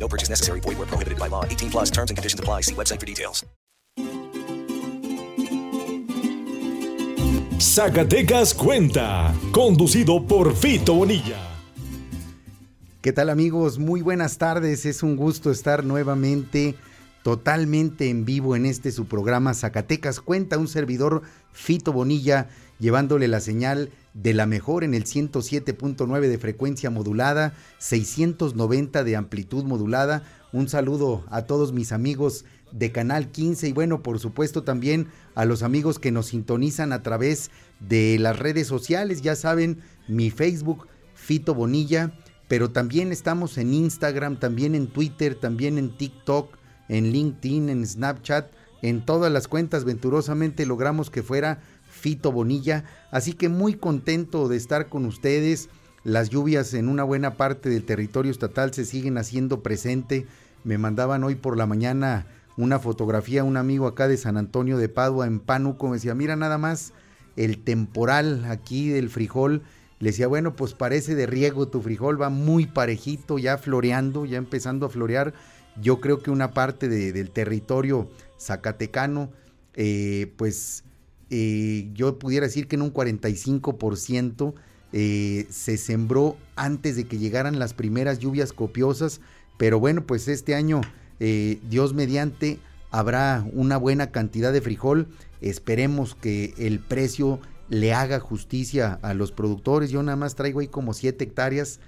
No 0.00 0.08
purchase 0.08 0.30
necessary. 0.30 0.60
Void 0.60 0.78
where 0.78 0.88
prohibited 0.88 1.18
by 1.18 1.28
law. 1.28 1.44
18 1.44 1.70
plus 1.70 1.90
terms 1.90 2.10
and 2.10 2.16
conditions 2.16 2.40
apply. 2.40 2.62
See 2.62 2.74
website 2.74 2.98
for 2.98 3.06
details. 3.06 3.44
Zacatecas 7.60 8.54
Cuenta, 8.54 9.34
conducido 9.52 10.26
por 10.26 10.56
Fito 10.56 10.94
Bonilla. 10.94 11.36
¿Qué 13.02 13.12
tal 13.12 13.28
amigos? 13.28 13.78
Muy 13.78 14.00
buenas 14.00 14.38
tardes. 14.38 14.86
Es 14.86 15.02
un 15.02 15.14
gusto 15.14 15.50
estar 15.50 15.84
nuevamente 15.84 16.74
totalmente 17.22 18.08
en 18.08 18.24
vivo 18.24 18.56
en 18.56 18.64
este 18.64 18.92
su 18.92 19.06
programa 19.06 19.52
Zacatecas 19.52 20.20
Cuenta, 20.20 20.56
un 20.56 20.68
servidor 20.68 21.22
Fito 21.52 21.92
Bonilla 21.92 22.48
llevándole 22.80 23.28
la 23.28 23.40
señal 23.40 23.90
de 24.14 24.34
la 24.34 24.46
mejor 24.46 24.82
en 24.82 24.94
el 24.94 25.04
107.9 25.04 26.20
de 26.28 26.38
frecuencia 26.38 26.90
modulada, 26.90 27.54
690 27.78 29.04
de 29.04 29.16
amplitud 29.16 29.64
modulada. 29.64 30.24
Un 30.52 30.68
saludo 30.68 31.24
a 31.30 31.42
todos 31.42 31.72
mis 31.72 31.92
amigos 31.92 32.44
de 32.72 32.90
Canal 32.90 33.30
15 33.30 33.68
y 33.68 33.72
bueno, 33.72 34.02
por 34.02 34.18
supuesto 34.18 34.62
también 34.64 35.08
a 35.34 35.44
los 35.44 35.62
amigos 35.62 35.98
que 35.98 36.10
nos 36.10 36.26
sintonizan 36.26 36.92
a 36.92 37.02
través 37.02 37.50
de 37.80 38.18
las 38.18 38.38
redes 38.38 38.66
sociales. 38.66 39.22
Ya 39.22 39.36
saben, 39.36 39.78
mi 40.08 40.30
Facebook, 40.30 40.88
Fito 41.14 41.54
Bonilla, 41.54 42.12
pero 42.48 42.70
también 42.70 43.12
estamos 43.12 43.58
en 43.58 43.74
Instagram, 43.74 44.38
también 44.38 44.74
en 44.74 44.88
Twitter, 44.88 45.34
también 45.34 45.78
en 45.78 45.96
TikTok, 45.96 46.56
en 46.88 47.12
LinkedIn, 47.12 47.68
en 47.68 47.86
Snapchat, 47.86 48.50
en 48.82 49.04
todas 49.04 49.30
las 49.30 49.46
cuentas. 49.46 49.84
Venturosamente 49.84 50.66
logramos 50.66 51.10
que 51.10 51.22
fuera 51.22 51.60
Fito 52.00 52.32
Bonilla. 52.32 52.84
Así 53.10 53.34
que 53.34 53.48
muy 53.48 53.74
contento 53.74 54.48
de 54.48 54.56
estar 54.56 54.88
con 54.88 55.04
ustedes. 55.04 55.68
Las 56.02 56.30
lluvias 56.30 56.72
en 56.74 56.88
una 56.88 57.04
buena 57.04 57.36
parte 57.36 57.68
del 57.68 57.84
territorio 57.84 58.32
estatal 58.32 58.72
se 58.72 58.84
siguen 58.84 59.18
haciendo 59.18 59.62
presente. 59.62 60.26
Me 60.64 60.78
mandaban 60.78 61.24
hoy 61.24 61.34
por 61.34 61.56
la 61.56 61.66
mañana 61.66 62.26
una 62.56 62.78
fotografía, 62.78 63.44
un 63.44 63.56
amigo 63.56 63.86
acá 63.86 64.08
de 64.08 64.16
San 64.16 64.36
Antonio 64.36 64.78
de 64.78 64.88
Padua, 64.88 65.26
en 65.26 65.40
Pánuco, 65.40 65.88
me 65.88 65.94
decía, 65.94 66.14
mira 66.14 66.36
nada 66.36 66.58
más 66.58 66.92
el 67.36 67.62
temporal 67.62 68.44
aquí 68.46 68.88
del 68.88 69.08
frijol. 69.08 69.62
Le 69.98 70.10
decía, 70.10 70.26
bueno, 70.26 70.56
pues 70.56 70.74
parece 70.74 71.14
de 71.14 71.26
riego 71.26 71.68
tu 71.68 71.82
frijol, 71.82 72.20
va 72.20 72.30
muy 72.30 72.66
parejito, 72.66 73.38
ya 73.38 73.58
floreando, 73.58 74.24
ya 74.24 74.38
empezando 74.38 74.86
a 74.86 74.88
florear. 74.88 75.34
Yo 75.80 76.00
creo 76.00 76.22
que 76.22 76.30
una 76.30 76.52
parte 76.52 76.88
del 76.88 77.30
territorio 77.30 78.10
zacatecano, 78.38 79.30
eh, 79.74 80.32
pues 80.36 80.84
eh, 81.30 81.88
yo 81.94 82.18
pudiera 82.18 82.46
decir 82.46 82.66
que 82.66 82.76
en 82.76 82.82
un 82.82 82.92
45% 82.92 84.54
eh, 84.92 85.46
se 85.50 85.76
sembró 85.76 86.36
antes 86.56 86.96
de 86.96 87.04
que 87.04 87.18
llegaran 87.18 87.60
las 87.60 87.72
primeras 87.74 88.18
lluvias 88.18 88.52
copiosas, 88.52 89.20
pero 89.56 89.78
bueno, 89.78 90.04
pues 90.04 90.26
este 90.26 90.54
año, 90.56 90.80
eh, 91.20 91.60
Dios 91.68 91.94
mediante, 91.94 92.58
habrá 92.90 93.46
una 93.52 93.76
buena 93.76 94.10
cantidad 94.10 94.52
de 94.52 94.60
frijol, 94.60 95.06
esperemos 95.40 96.16
que 96.16 96.54
el 96.58 96.80
precio 96.80 97.40
le 97.68 97.94
haga 97.94 98.18
justicia 98.18 98.98
a 99.02 99.14
los 99.14 99.30
productores, 99.30 99.90
yo 99.90 100.02
nada 100.02 100.16
más 100.16 100.34
traigo 100.34 100.58
ahí 100.58 100.66
como 100.66 100.92
7 100.92 101.22
hectáreas, 101.22 101.78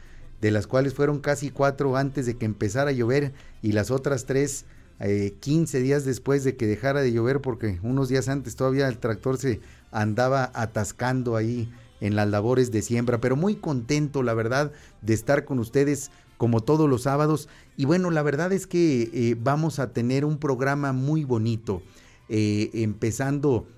de 0.40 0.52
las 0.52 0.68
cuales 0.68 0.94
fueron 0.94 1.18
casi 1.18 1.50
4 1.50 1.96
antes 1.96 2.26
de 2.26 2.34
que 2.34 2.44
empezara 2.44 2.90
a 2.90 2.92
llover 2.92 3.32
y 3.62 3.72
las 3.72 3.90
otras 3.90 4.26
3 4.26 4.64
eh, 5.00 5.34
15 5.40 5.80
días 5.80 6.04
después 6.04 6.44
de 6.44 6.56
que 6.56 6.66
dejara 6.66 7.02
de 7.02 7.12
llover, 7.12 7.40
porque 7.40 7.78
unos 7.82 8.08
días 8.08 8.28
antes 8.28 8.56
todavía 8.56 8.88
el 8.88 8.98
tractor 8.98 9.38
se 9.38 9.60
andaba 9.90 10.50
atascando 10.54 11.36
ahí 11.36 11.68
en 12.02 12.16
las 12.16 12.28
labores 12.28 12.72
de 12.72 12.82
siembra, 12.82 13.20
pero 13.20 13.36
muy 13.36 13.54
contento, 13.54 14.24
la 14.24 14.34
verdad, 14.34 14.72
de 15.02 15.14
estar 15.14 15.44
con 15.44 15.60
ustedes 15.60 16.10
como 16.36 16.60
todos 16.60 16.90
los 16.90 17.02
sábados. 17.02 17.48
Y 17.76 17.84
bueno, 17.84 18.10
la 18.10 18.22
verdad 18.22 18.52
es 18.52 18.66
que 18.66 19.08
eh, 19.14 19.36
vamos 19.40 19.78
a 19.78 19.92
tener 19.92 20.24
un 20.24 20.38
programa 20.38 20.92
muy 20.92 21.22
bonito, 21.22 21.80
eh, 22.28 22.70
empezando 22.74 23.68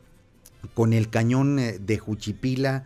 con 0.72 0.94
el 0.94 1.10
cañón 1.10 1.58
eh, 1.58 1.78
de 1.78 1.98
Juchipila, 1.98 2.84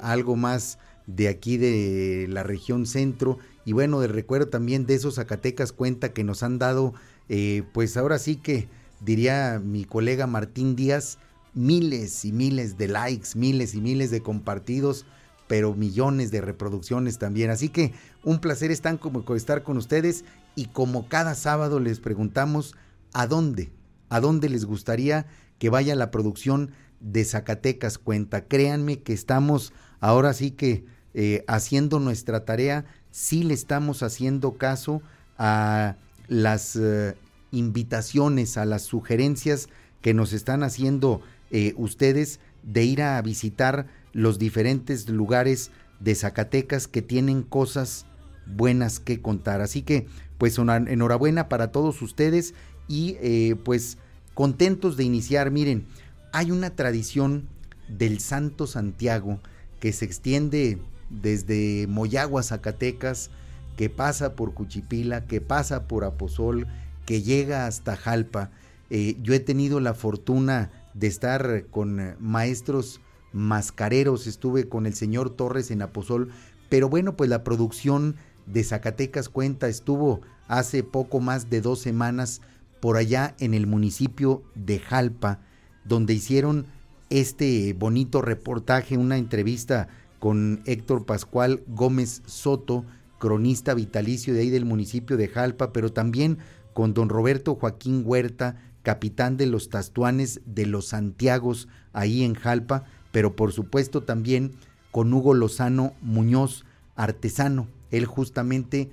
algo 0.00 0.34
más 0.34 0.80
de 1.06 1.28
aquí 1.28 1.56
de 1.56 2.26
la 2.28 2.42
región 2.42 2.84
centro. 2.84 3.38
Y 3.64 3.72
bueno, 3.72 4.00
de 4.00 4.08
recuerdo 4.08 4.48
también 4.48 4.84
de 4.84 4.94
esos 4.96 5.14
Zacatecas 5.14 5.70
cuenta 5.70 6.12
que 6.12 6.24
nos 6.24 6.42
han 6.42 6.58
dado 6.58 6.92
eh, 7.32 7.62
pues 7.72 7.96
ahora 7.96 8.18
sí 8.18 8.34
que 8.34 8.68
diría 9.00 9.62
mi 9.64 9.84
colega 9.84 10.26
Martín 10.26 10.74
Díaz, 10.74 11.18
miles 11.54 12.24
y 12.24 12.32
miles 12.32 12.76
de 12.76 12.88
likes, 12.88 13.30
miles 13.36 13.76
y 13.76 13.80
miles 13.80 14.10
de 14.10 14.20
compartidos, 14.20 15.06
pero 15.46 15.76
millones 15.76 16.32
de 16.32 16.40
reproducciones 16.40 17.18
también. 17.18 17.50
Así 17.50 17.68
que 17.68 17.92
un 18.24 18.40
placer 18.40 18.72
estar, 18.72 18.98
como, 18.98 19.24
estar 19.36 19.62
con 19.62 19.76
ustedes 19.76 20.24
y 20.56 20.66
como 20.66 21.06
cada 21.06 21.36
sábado 21.36 21.78
les 21.78 22.00
preguntamos 22.00 22.74
a 23.12 23.28
dónde, 23.28 23.70
a 24.08 24.18
dónde 24.18 24.48
les 24.48 24.64
gustaría 24.64 25.26
que 25.60 25.70
vaya 25.70 25.94
la 25.94 26.10
producción 26.10 26.72
de 26.98 27.24
Zacatecas 27.24 27.98
Cuenta. 27.98 28.48
Créanme 28.48 29.02
que 29.02 29.12
estamos 29.12 29.72
ahora 30.00 30.32
sí 30.32 30.50
que 30.50 30.84
eh, 31.14 31.44
haciendo 31.46 32.00
nuestra 32.00 32.44
tarea, 32.44 32.86
sí 33.12 33.44
le 33.44 33.54
estamos 33.54 34.02
haciendo 34.02 34.58
caso 34.58 35.00
a 35.38 35.94
las 36.30 36.76
eh, 36.76 37.16
invitaciones, 37.50 38.56
a 38.56 38.64
las 38.64 38.82
sugerencias 38.82 39.68
que 40.00 40.14
nos 40.14 40.32
están 40.32 40.62
haciendo 40.62 41.20
eh, 41.50 41.74
ustedes 41.76 42.38
de 42.62 42.84
ir 42.84 43.02
a 43.02 43.20
visitar 43.20 43.88
los 44.12 44.38
diferentes 44.38 45.08
lugares 45.08 45.72
de 45.98 46.14
Zacatecas 46.14 46.86
que 46.86 47.02
tienen 47.02 47.42
cosas 47.42 48.06
buenas 48.46 49.00
que 49.00 49.20
contar. 49.20 49.60
Así 49.60 49.82
que, 49.82 50.06
pues, 50.38 50.56
una, 50.58 50.76
enhorabuena 50.76 51.48
para 51.48 51.72
todos 51.72 52.00
ustedes 52.00 52.54
y 52.86 53.16
eh, 53.20 53.56
pues 53.64 53.98
contentos 54.34 54.96
de 54.96 55.04
iniciar. 55.04 55.50
Miren, 55.50 55.84
hay 56.32 56.52
una 56.52 56.70
tradición 56.70 57.48
del 57.88 58.20
Santo 58.20 58.68
Santiago 58.68 59.40
que 59.80 59.92
se 59.92 60.04
extiende 60.04 60.78
desde 61.08 61.86
Moyagua, 61.88 62.44
Zacatecas, 62.44 63.30
que 63.76 63.90
pasa 63.90 64.34
por 64.34 64.54
Cuchipila, 64.54 65.26
que 65.26 65.40
pasa 65.40 65.86
por 65.88 66.04
Aposol, 66.04 66.66
que 67.06 67.22
llega 67.22 67.66
hasta 67.66 67.96
Jalpa. 67.96 68.50
Eh, 68.90 69.16
yo 69.22 69.34
he 69.34 69.40
tenido 69.40 69.80
la 69.80 69.94
fortuna 69.94 70.70
de 70.94 71.06
estar 71.06 71.66
con 71.70 72.00
eh, 72.00 72.16
maestros 72.18 73.00
mascareros, 73.32 74.26
estuve 74.26 74.68
con 74.68 74.86
el 74.86 74.94
señor 74.94 75.30
Torres 75.30 75.70
en 75.70 75.82
Aposol, 75.82 76.30
pero 76.68 76.88
bueno, 76.88 77.16
pues 77.16 77.30
la 77.30 77.44
producción 77.44 78.16
de 78.46 78.64
Zacatecas 78.64 79.28
Cuenta. 79.28 79.68
Estuvo 79.68 80.20
hace 80.48 80.82
poco 80.82 81.20
más 81.20 81.50
de 81.50 81.60
dos 81.60 81.80
semanas 81.80 82.40
por 82.80 82.96
allá 82.96 83.34
en 83.38 83.54
el 83.54 83.66
municipio 83.66 84.42
de 84.54 84.78
Jalpa, 84.78 85.40
donde 85.84 86.14
hicieron 86.14 86.66
este 87.10 87.72
bonito 87.72 88.22
reportaje, 88.22 88.96
una 88.96 89.18
entrevista 89.18 89.88
con 90.18 90.62
Héctor 90.64 91.06
Pascual 91.06 91.62
Gómez 91.66 92.22
Soto, 92.26 92.84
cronista 93.20 93.74
vitalicio 93.74 94.34
de 94.34 94.40
ahí 94.40 94.50
del 94.50 94.64
municipio 94.64 95.16
de 95.16 95.28
Jalpa, 95.28 95.72
pero 95.72 95.92
también 95.92 96.38
con 96.72 96.94
don 96.94 97.08
Roberto 97.08 97.54
Joaquín 97.54 98.02
Huerta, 98.04 98.56
capitán 98.82 99.36
de 99.36 99.46
los 99.46 99.68
Tastuanes 99.68 100.40
de 100.46 100.66
los 100.66 100.88
Santiagos, 100.88 101.68
ahí 101.92 102.24
en 102.24 102.34
Jalpa, 102.34 102.84
pero 103.12 103.36
por 103.36 103.52
supuesto 103.52 104.02
también 104.02 104.52
con 104.90 105.12
Hugo 105.12 105.34
Lozano 105.34 105.92
Muñoz, 106.00 106.64
artesano. 106.96 107.68
Él 107.90 108.06
justamente 108.06 108.90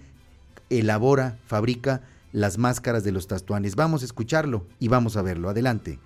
elabora, 0.69 1.39
fabrica 1.45 2.01
las 2.33 2.57
máscaras 2.57 3.03
de 3.03 3.13
los 3.13 3.27
Tastuanes. 3.27 3.75
Vamos 3.75 4.01
a 4.01 4.05
escucharlo 4.05 4.65
y 4.79 4.89
vamos 4.89 5.17
a 5.17 5.21
verlo. 5.21 5.49
Adelante. 5.49 5.99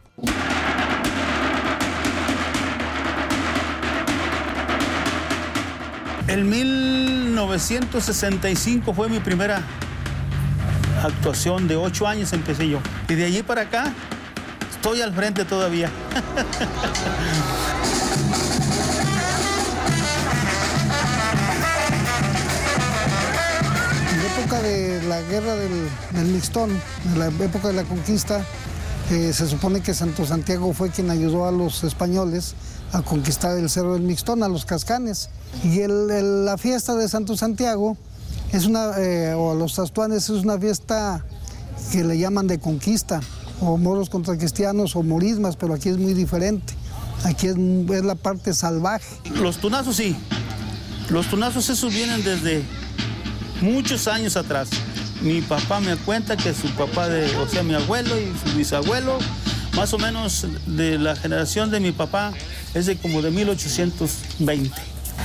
En 6.28 6.50
1965 7.48 8.94
fue 8.94 9.10
mi 9.10 9.20
primera 9.20 9.62
actuación, 11.04 11.68
de 11.68 11.76
ocho 11.76 12.08
años 12.08 12.34
empecé 12.34 12.70
yo. 12.70 12.80
Y 13.10 13.16
de 13.16 13.26
allí 13.26 13.42
para 13.44 13.62
acá 13.64 13.92
estoy 14.72 15.02
al 15.02 15.14
frente 15.14 15.46
todavía. 15.46 15.90
En 24.12 24.18
la 24.18 24.26
época 24.40 24.62
de 24.62 25.04
la 25.04 25.22
guerra 25.22 25.56
del, 25.56 25.90
del 26.12 26.26
Mixtón, 26.28 26.70
en 27.14 27.20
la 27.20 27.28
época 27.28 27.68
de 27.70 27.74
la 27.74 27.84
conquista, 27.84 28.44
Eh, 29.10 29.34
se 29.34 29.46
supone 29.46 29.82
que 29.82 29.94
Santo 29.94 30.26
Santiago 30.26 30.72
fue 30.72 30.90
quien 30.90 31.10
ayudó 31.10 31.46
a 31.46 31.52
los 31.52 31.84
españoles 31.84 32.54
a 32.94 33.02
conquistar 33.02 33.58
el 33.58 33.70
Cerro 33.70 33.96
del 33.96 34.04
Mixtón, 34.04 34.42
a 34.42 34.48
los 34.48 34.64
Cascanes. 34.64 35.30
Y 35.64 35.86
la 35.88 36.58
fiesta 36.58 36.96
de 36.96 37.08
Santo 37.08 37.38
Santiago 37.38 37.98
es 38.52 38.66
una, 38.66 38.92
eh, 38.98 39.34
o 39.34 39.54
los 39.56 39.76
tastuanes 39.76 40.24
es 40.24 40.44
una 40.44 40.58
fiesta 40.58 41.24
que 41.92 42.04
le 42.04 42.18
llaman 42.18 42.48
de 42.48 42.60
conquista, 42.60 43.22
o 43.60 43.78
moros 43.78 44.10
contra 44.10 44.38
cristianos 44.38 44.96
o 44.96 45.04
morismas, 45.04 45.56
pero 45.56 45.74
aquí 45.74 45.90
es 45.90 45.98
muy 45.98 46.14
diferente. 46.14 46.74
Aquí 47.24 47.48
es, 47.48 47.56
es 47.56 48.04
la 48.04 48.16
parte 48.16 48.54
salvaje. 48.54 49.06
Los 49.36 49.58
tunazos 49.58 49.96
sí. 49.96 50.16
Los 51.10 51.28
tunazos 51.28 51.70
esos 51.70 51.94
vienen 51.94 52.24
desde 52.24 52.64
muchos 53.62 54.08
años 54.08 54.36
atrás. 54.36 54.70
Mi 55.22 55.42
papá 55.42 55.80
me 55.80 55.96
cuenta 55.98 56.36
que 56.36 56.54
su 56.54 56.70
papá, 56.72 57.08
de, 57.08 57.36
o 57.38 57.48
sea, 57.48 57.62
mi 57.62 57.76
abuelo 57.76 58.16
y 58.20 58.34
su 58.44 58.58
bisabuelo, 58.58 59.20
más 59.76 59.94
o 59.94 60.00
menos 60.00 60.48
de 60.66 60.98
la 60.98 61.16
generación 61.16 61.70
de 61.70 61.80
mi 61.80 61.92
papá, 61.92 62.34
es 62.74 62.88
de 62.88 62.98
como 62.98 63.22
de 63.22 63.30
1820. 63.30 64.72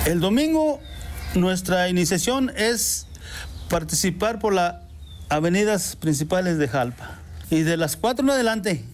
El 0.06 0.20
domingo 0.20 0.80
nuestra 1.34 1.88
iniciación 1.88 2.52
es 2.56 3.08
participar 3.68 4.38
por 4.38 4.54
las 4.54 4.76
avenidas 5.28 5.96
principales 5.96 6.58
de 6.58 6.68
Jalpa. 6.68 7.18
Y 7.50 7.62
de 7.62 7.76
las 7.76 7.96
4 7.96 8.24
en 8.24 8.30
adelante 8.30 8.84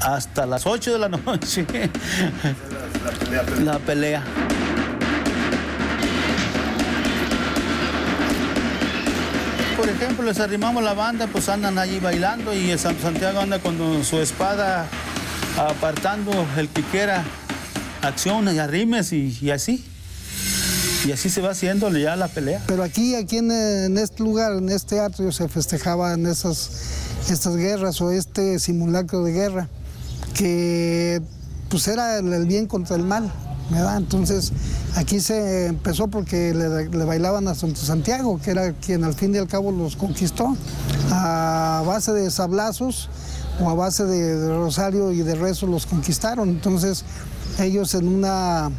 hasta 0.00 0.46
las 0.46 0.64
8 0.64 0.92
de 0.92 0.98
la 1.00 1.08
noche, 1.26 1.66
la 3.64 3.80
pelea. 3.80 4.22
Por 9.76 9.88
ejemplo, 9.88 10.24
les 10.24 10.38
arrimamos 10.38 10.84
la 10.84 10.94
banda, 10.94 11.26
pues 11.26 11.48
andan 11.48 11.78
allí 11.78 11.98
bailando 11.98 12.54
y 12.54 12.78
Santiago 12.78 13.40
anda 13.40 13.58
con 13.58 14.04
su 14.04 14.20
espada 14.20 14.86
apartando 15.58 16.46
el 16.56 16.68
que 16.68 16.82
quiera 16.82 17.24
acciones 18.02 18.54
y 18.54 18.58
arrimes 18.60 19.12
y 19.12 19.50
así. 19.50 19.84
Y 21.06 21.12
así 21.12 21.30
se 21.30 21.40
va 21.40 21.50
haciendo 21.50 21.88
ya 21.96 22.16
la 22.16 22.26
pelea. 22.26 22.60
Pero 22.66 22.82
aquí, 22.82 23.14
aquí 23.14 23.38
en, 23.38 23.96
este 23.96 24.24
lugar, 24.24 24.54
en 24.54 24.68
este 24.68 24.98
atrio, 24.98 25.30
se 25.30 25.48
festejaban 25.48 26.26
esas, 26.26 26.70
estas 27.30 27.56
guerras 27.56 28.00
o 28.00 28.10
este 28.10 28.58
simulacro 28.58 29.22
de 29.22 29.32
guerra, 29.32 29.68
que 30.34 31.22
pues 31.68 31.86
era 31.86 32.18
el, 32.18 32.46
bien 32.46 32.66
contra 32.66 32.96
el 32.96 33.04
mal. 33.04 33.32
¿verdad? 33.70 33.96
Entonces 33.96 34.52
aquí 34.94 35.20
se 35.20 35.66
empezó 35.66 36.08
porque 36.08 36.54
le, 36.54 37.04
bailaban 37.04 37.46
a 37.46 37.54
Santo 37.54 37.80
Santiago, 37.80 38.40
que 38.40 38.50
era 38.50 38.72
quien 38.72 39.04
al 39.04 39.14
fin 39.14 39.32
y 39.34 39.38
al 39.38 39.46
cabo 39.46 39.70
los 39.70 39.94
conquistó, 39.94 40.56
a 41.10 41.84
base 41.86 42.12
de 42.12 42.30
sablazos 42.32 43.08
o 43.60 43.70
a 43.70 43.74
base 43.74 44.04
de 44.04 44.56
rosario 44.56 45.12
y 45.12 45.18
de 45.18 45.36
rezo 45.36 45.66
los 45.66 45.86
conquistaron. 45.86 46.48
Entonces 46.48 47.04
ellos 47.60 47.94
en 47.94 48.08
una 48.08 48.70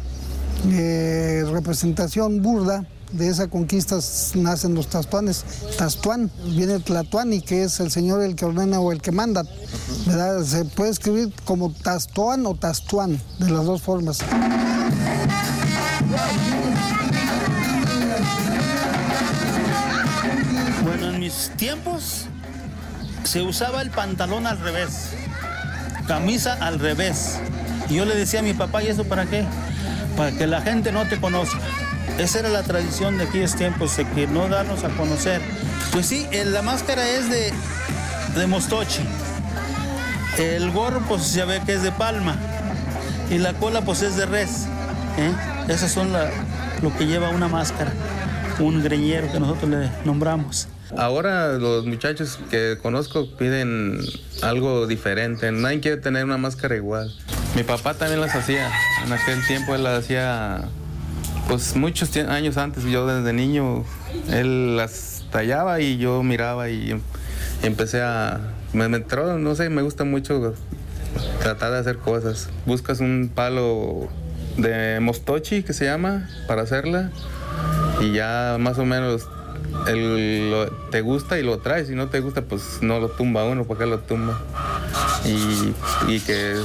eh, 0.66 1.44
representación 1.50 2.42
burda 2.42 2.86
de 3.12 3.28
esa 3.28 3.48
conquista 3.48 3.98
nacen 4.34 4.74
los 4.74 4.88
tastuanes. 4.88 5.44
Tastuán, 5.76 6.30
viene 6.44 6.78
Tlatuani, 6.78 7.40
que 7.40 7.64
es 7.64 7.80
el 7.80 7.90
señor 7.90 8.22
el 8.22 8.34
que 8.34 8.44
ordena 8.44 8.80
o 8.80 8.92
el 8.92 9.00
que 9.00 9.12
manda. 9.12 9.44
Se 10.44 10.64
puede 10.64 10.90
escribir 10.90 11.32
como 11.44 11.72
Tastuán 11.72 12.44
o 12.46 12.54
Tastuán, 12.54 13.20
de 13.38 13.50
las 13.50 13.64
dos 13.64 13.82
formas. 13.82 14.18
Bueno, 20.84 21.10
en 21.10 21.20
mis 21.20 21.50
tiempos 21.56 22.26
se 23.24 23.42
usaba 23.42 23.82
el 23.82 23.90
pantalón 23.90 24.46
al 24.46 24.58
revés, 24.58 25.10
camisa 26.06 26.54
al 26.60 26.78
revés. 26.78 27.38
Y 27.88 27.94
yo 27.94 28.04
le 28.04 28.14
decía 28.14 28.40
a 28.40 28.42
mi 28.42 28.54
papá, 28.54 28.82
¿y 28.82 28.88
eso 28.88 29.04
para 29.04 29.26
qué? 29.26 29.46
Para 30.18 30.32
que 30.32 30.48
la 30.48 30.60
gente 30.60 30.90
no 30.90 31.06
te 31.06 31.18
conozca. 31.20 31.60
Esa 32.18 32.40
era 32.40 32.48
la 32.48 32.64
tradición 32.64 33.16
de 33.18 33.24
aquellos 33.24 33.54
tiempos, 33.54 33.96
de 33.96 34.04
que 34.04 34.26
no 34.26 34.48
darnos 34.48 34.82
a 34.82 34.88
conocer. 34.88 35.40
Pues 35.92 36.06
sí, 36.06 36.26
la 36.44 36.60
máscara 36.60 37.08
es 37.08 37.30
de, 37.30 37.52
de 38.34 38.46
mostochi. 38.48 39.02
El 40.36 40.72
gorro, 40.72 41.00
pues 41.08 41.32
ya 41.34 41.44
ve 41.44 41.62
que 41.64 41.74
es 41.74 41.84
de 41.84 41.92
palma. 41.92 42.36
Y 43.30 43.38
la 43.38 43.54
cola, 43.54 43.82
pues 43.82 44.02
es 44.02 44.16
de 44.16 44.26
res. 44.26 44.66
¿eh? 45.18 45.32
Esas 45.68 45.92
son 45.92 46.12
lo 46.12 46.96
que 46.96 47.06
lleva 47.06 47.30
una 47.30 47.46
máscara, 47.46 47.92
un 48.58 48.82
greñero 48.82 49.30
que 49.30 49.38
nosotros 49.38 49.70
le 49.70 49.88
nombramos. 50.04 50.66
Ahora 50.96 51.52
los 51.52 51.86
muchachos 51.86 52.40
que 52.50 52.76
conozco 52.82 53.28
piden 53.36 54.00
algo 54.42 54.88
diferente. 54.88 55.52
Nadie 55.52 55.78
quiere 55.78 55.98
tener 55.98 56.24
una 56.24 56.38
máscara 56.38 56.74
igual. 56.74 57.14
Mi 57.58 57.64
papá 57.64 57.94
también 57.94 58.20
las 58.20 58.36
hacía. 58.36 58.70
En 59.04 59.12
aquel 59.12 59.44
tiempo 59.44 59.74
él 59.74 59.82
las 59.82 60.04
hacía, 60.04 60.60
pues 61.48 61.74
muchos 61.74 62.16
años 62.16 62.56
antes. 62.56 62.84
Yo 62.84 63.04
desde 63.04 63.32
niño, 63.32 63.84
él 64.30 64.76
las 64.76 65.24
tallaba 65.32 65.80
y 65.80 65.98
yo 65.98 66.22
miraba 66.22 66.70
y 66.70 67.02
empecé 67.64 68.00
a... 68.00 68.38
Me, 68.72 68.84
entró, 68.84 69.38
no 69.38 69.56
sé, 69.56 69.70
me 69.70 69.82
gusta 69.82 70.04
mucho 70.04 70.54
tratar 71.42 71.72
de 71.72 71.78
hacer 71.78 71.98
cosas. 71.98 72.48
Buscas 72.64 73.00
un 73.00 73.28
palo 73.34 74.08
de 74.56 75.00
mostochi 75.00 75.64
que 75.64 75.72
se 75.72 75.84
llama 75.84 76.30
para 76.46 76.62
hacerla 76.62 77.10
y 78.00 78.12
ya 78.12 78.56
más 78.60 78.78
o 78.78 78.84
menos 78.84 79.26
el, 79.88 80.54
te 80.92 81.00
gusta 81.00 81.40
y 81.40 81.42
lo 81.42 81.58
traes, 81.58 81.88
si 81.88 81.96
no 81.96 82.06
te 82.06 82.20
gusta 82.20 82.42
pues 82.42 82.78
no 82.82 83.00
lo 83.00 83.08
tumba 83.08 83.42
uno, 83.42 83.64
porque 83.64 83.84
lo 83.84 83.98
tumba? 83.98 84.40
Y, 85.28 86.20
que 86.20 86.56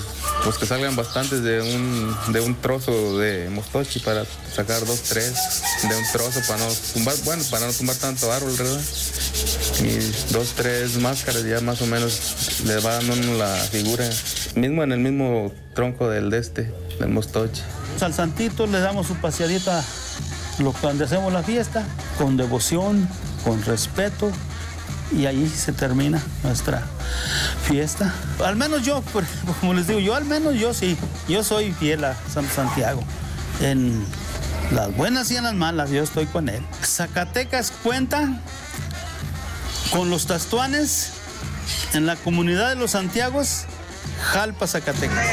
pues 0.43 0.57
que 0.57 0.65
salgan 0.65 0.95
bastantes 0.95 1.43
de 1.43 1.61
un, 1.61 2.15
de 2.33 2.41
un 2.41 2.55
trozo 2.55 3.17
de 3.17 3.49
mostochi 3.49 3.99
para 3.99 4.25
sacar 4.55 4.85
dos, 4.85 5.01
tres 5.03 5.33
de 5.87 5.95
un 5.95 6.03
trozo 6.11 6.39
para 6.47 6.65
no 6.65 6.71
tumbar, 6.93 7.15
bueno, 7.25 7.43
para 7.49 7.67
no 7.67 7.73
tumbar 7.73 7.95
tanto 7.97 8.31
árbol, 8.31 8.51
¿verdad? 8.57 8.81
Y 9.83 10.33
dos, 10.33 10.53
tres 10.55 10.97
máscaras 10.97 11.43
ya 11.43 11.59
más 11.61 11.81
o 11.81 11.85
menos 11.85 12.61
le 12.65 12.79
va 12.79 12.95
dando 12.95 13.37
la 13.37 13.53
figura, 13.71 14.09
mismo 14.55 14.83
en 14.83 14.91
el 14.91 14.99
mismo 14.99 15.53
tronco 15.73 16.09
del 16.09 16.29
de 16.29 16.39
este, 16.39 16.71
del 16.99 17.09
mostochi. 17.09 17.61
Al 18.01 18.13
santito 18.13 18.67
le 18.67 18.79
damos 18.79 19.07
su 19.07 19.15
paseadita 19.15 19.83
donde 20.81 21.05
hacemos 21.05 21.33
la 21.33 21.43
fiesta, 21.43 21.83
con 22.17 22.37
devoción, 22.37 23.07
con 23.43 23.63
respeto, 23.63 24.31
y 25.15 25.25
ahí 25.25 25.47
se 25.47 25.71
termina 25.71 26.21
nuestra 26.43 26.83
fiesta. 27.67 28.13
Al 28.43 28.55
menos 28.55 28.83
yo, 28.83 29.03
como 29.59 29.73
les 29.73 29.87
digo, 29.87 29.99
yo 29.99 30.15
al 30.15 30.25
menos 30.25 30.55
yo 30.55 30.73
sí, 30.73 30.97
yo 31.27 31.43
soy 31.43 31.71
fiel 31.71 32.03
a 32.03 32.15
San 32.33 32.47
Santiago. 32.49 33.03
En 33.61 34.05
las 34.71 34.95
buenas 34.95 35.29
y 35.31 35.37
en 35.37 35.43
las 35.43 35.53
malas, 35.53 35.91
yo 35.91 36.03
estoy 36.03 36.25
con 36.25 36.49
él. 36.49 36.63
Zacatecas 36.83 37.71
cuenta 37.83 38.41
con 39.91 40.09
los 40.09 40.25
tastuanes 40.25 41.11
en 41.93 42.05
la 42.05 42.15
comunidad 42.15 42.69
de 42.69 42.75
los 42.75 42.91
Santiagos, 42.91 43.65
Jalpa, 44.31 44.67
Zacatecas. 44.67 45.25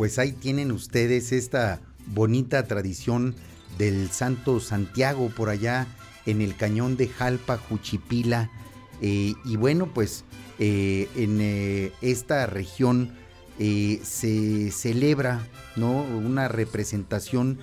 Pues 0.00 0.18
ahí 0.18 0.32
tienen 0.32 0.72
ustedes 0.72 1.30
esta 1.30 1.78
bonita 2.06 2.66
tradición 2.66 3.34
del 3.76 4.08
Santo 4.10 4.58
Santiago 4.58 5.28
por 5.28 5.50
allá 5.50 5.86
en 6.24 6.40
el 6.40 6.56
cañón 6.56 6.96
de 6.96 7.06
Jalpa, 7.06 7.58
Juchipila. 7.58 8.50
Eh, 9.02 9.34
y 9.44 9.56
bueno, 9.58 9.92
pues 9.92 10.24
eh, 10.58 11.06
en 11.16 11.38
eh, 11.42 11.92
esta 12.00 12.46
región 12.46 13.12
se 13.58 14.70
celebra 14.70 15.46
¿no? 15.76 16.02
una 16.02 16.48
representación 16.48 17.58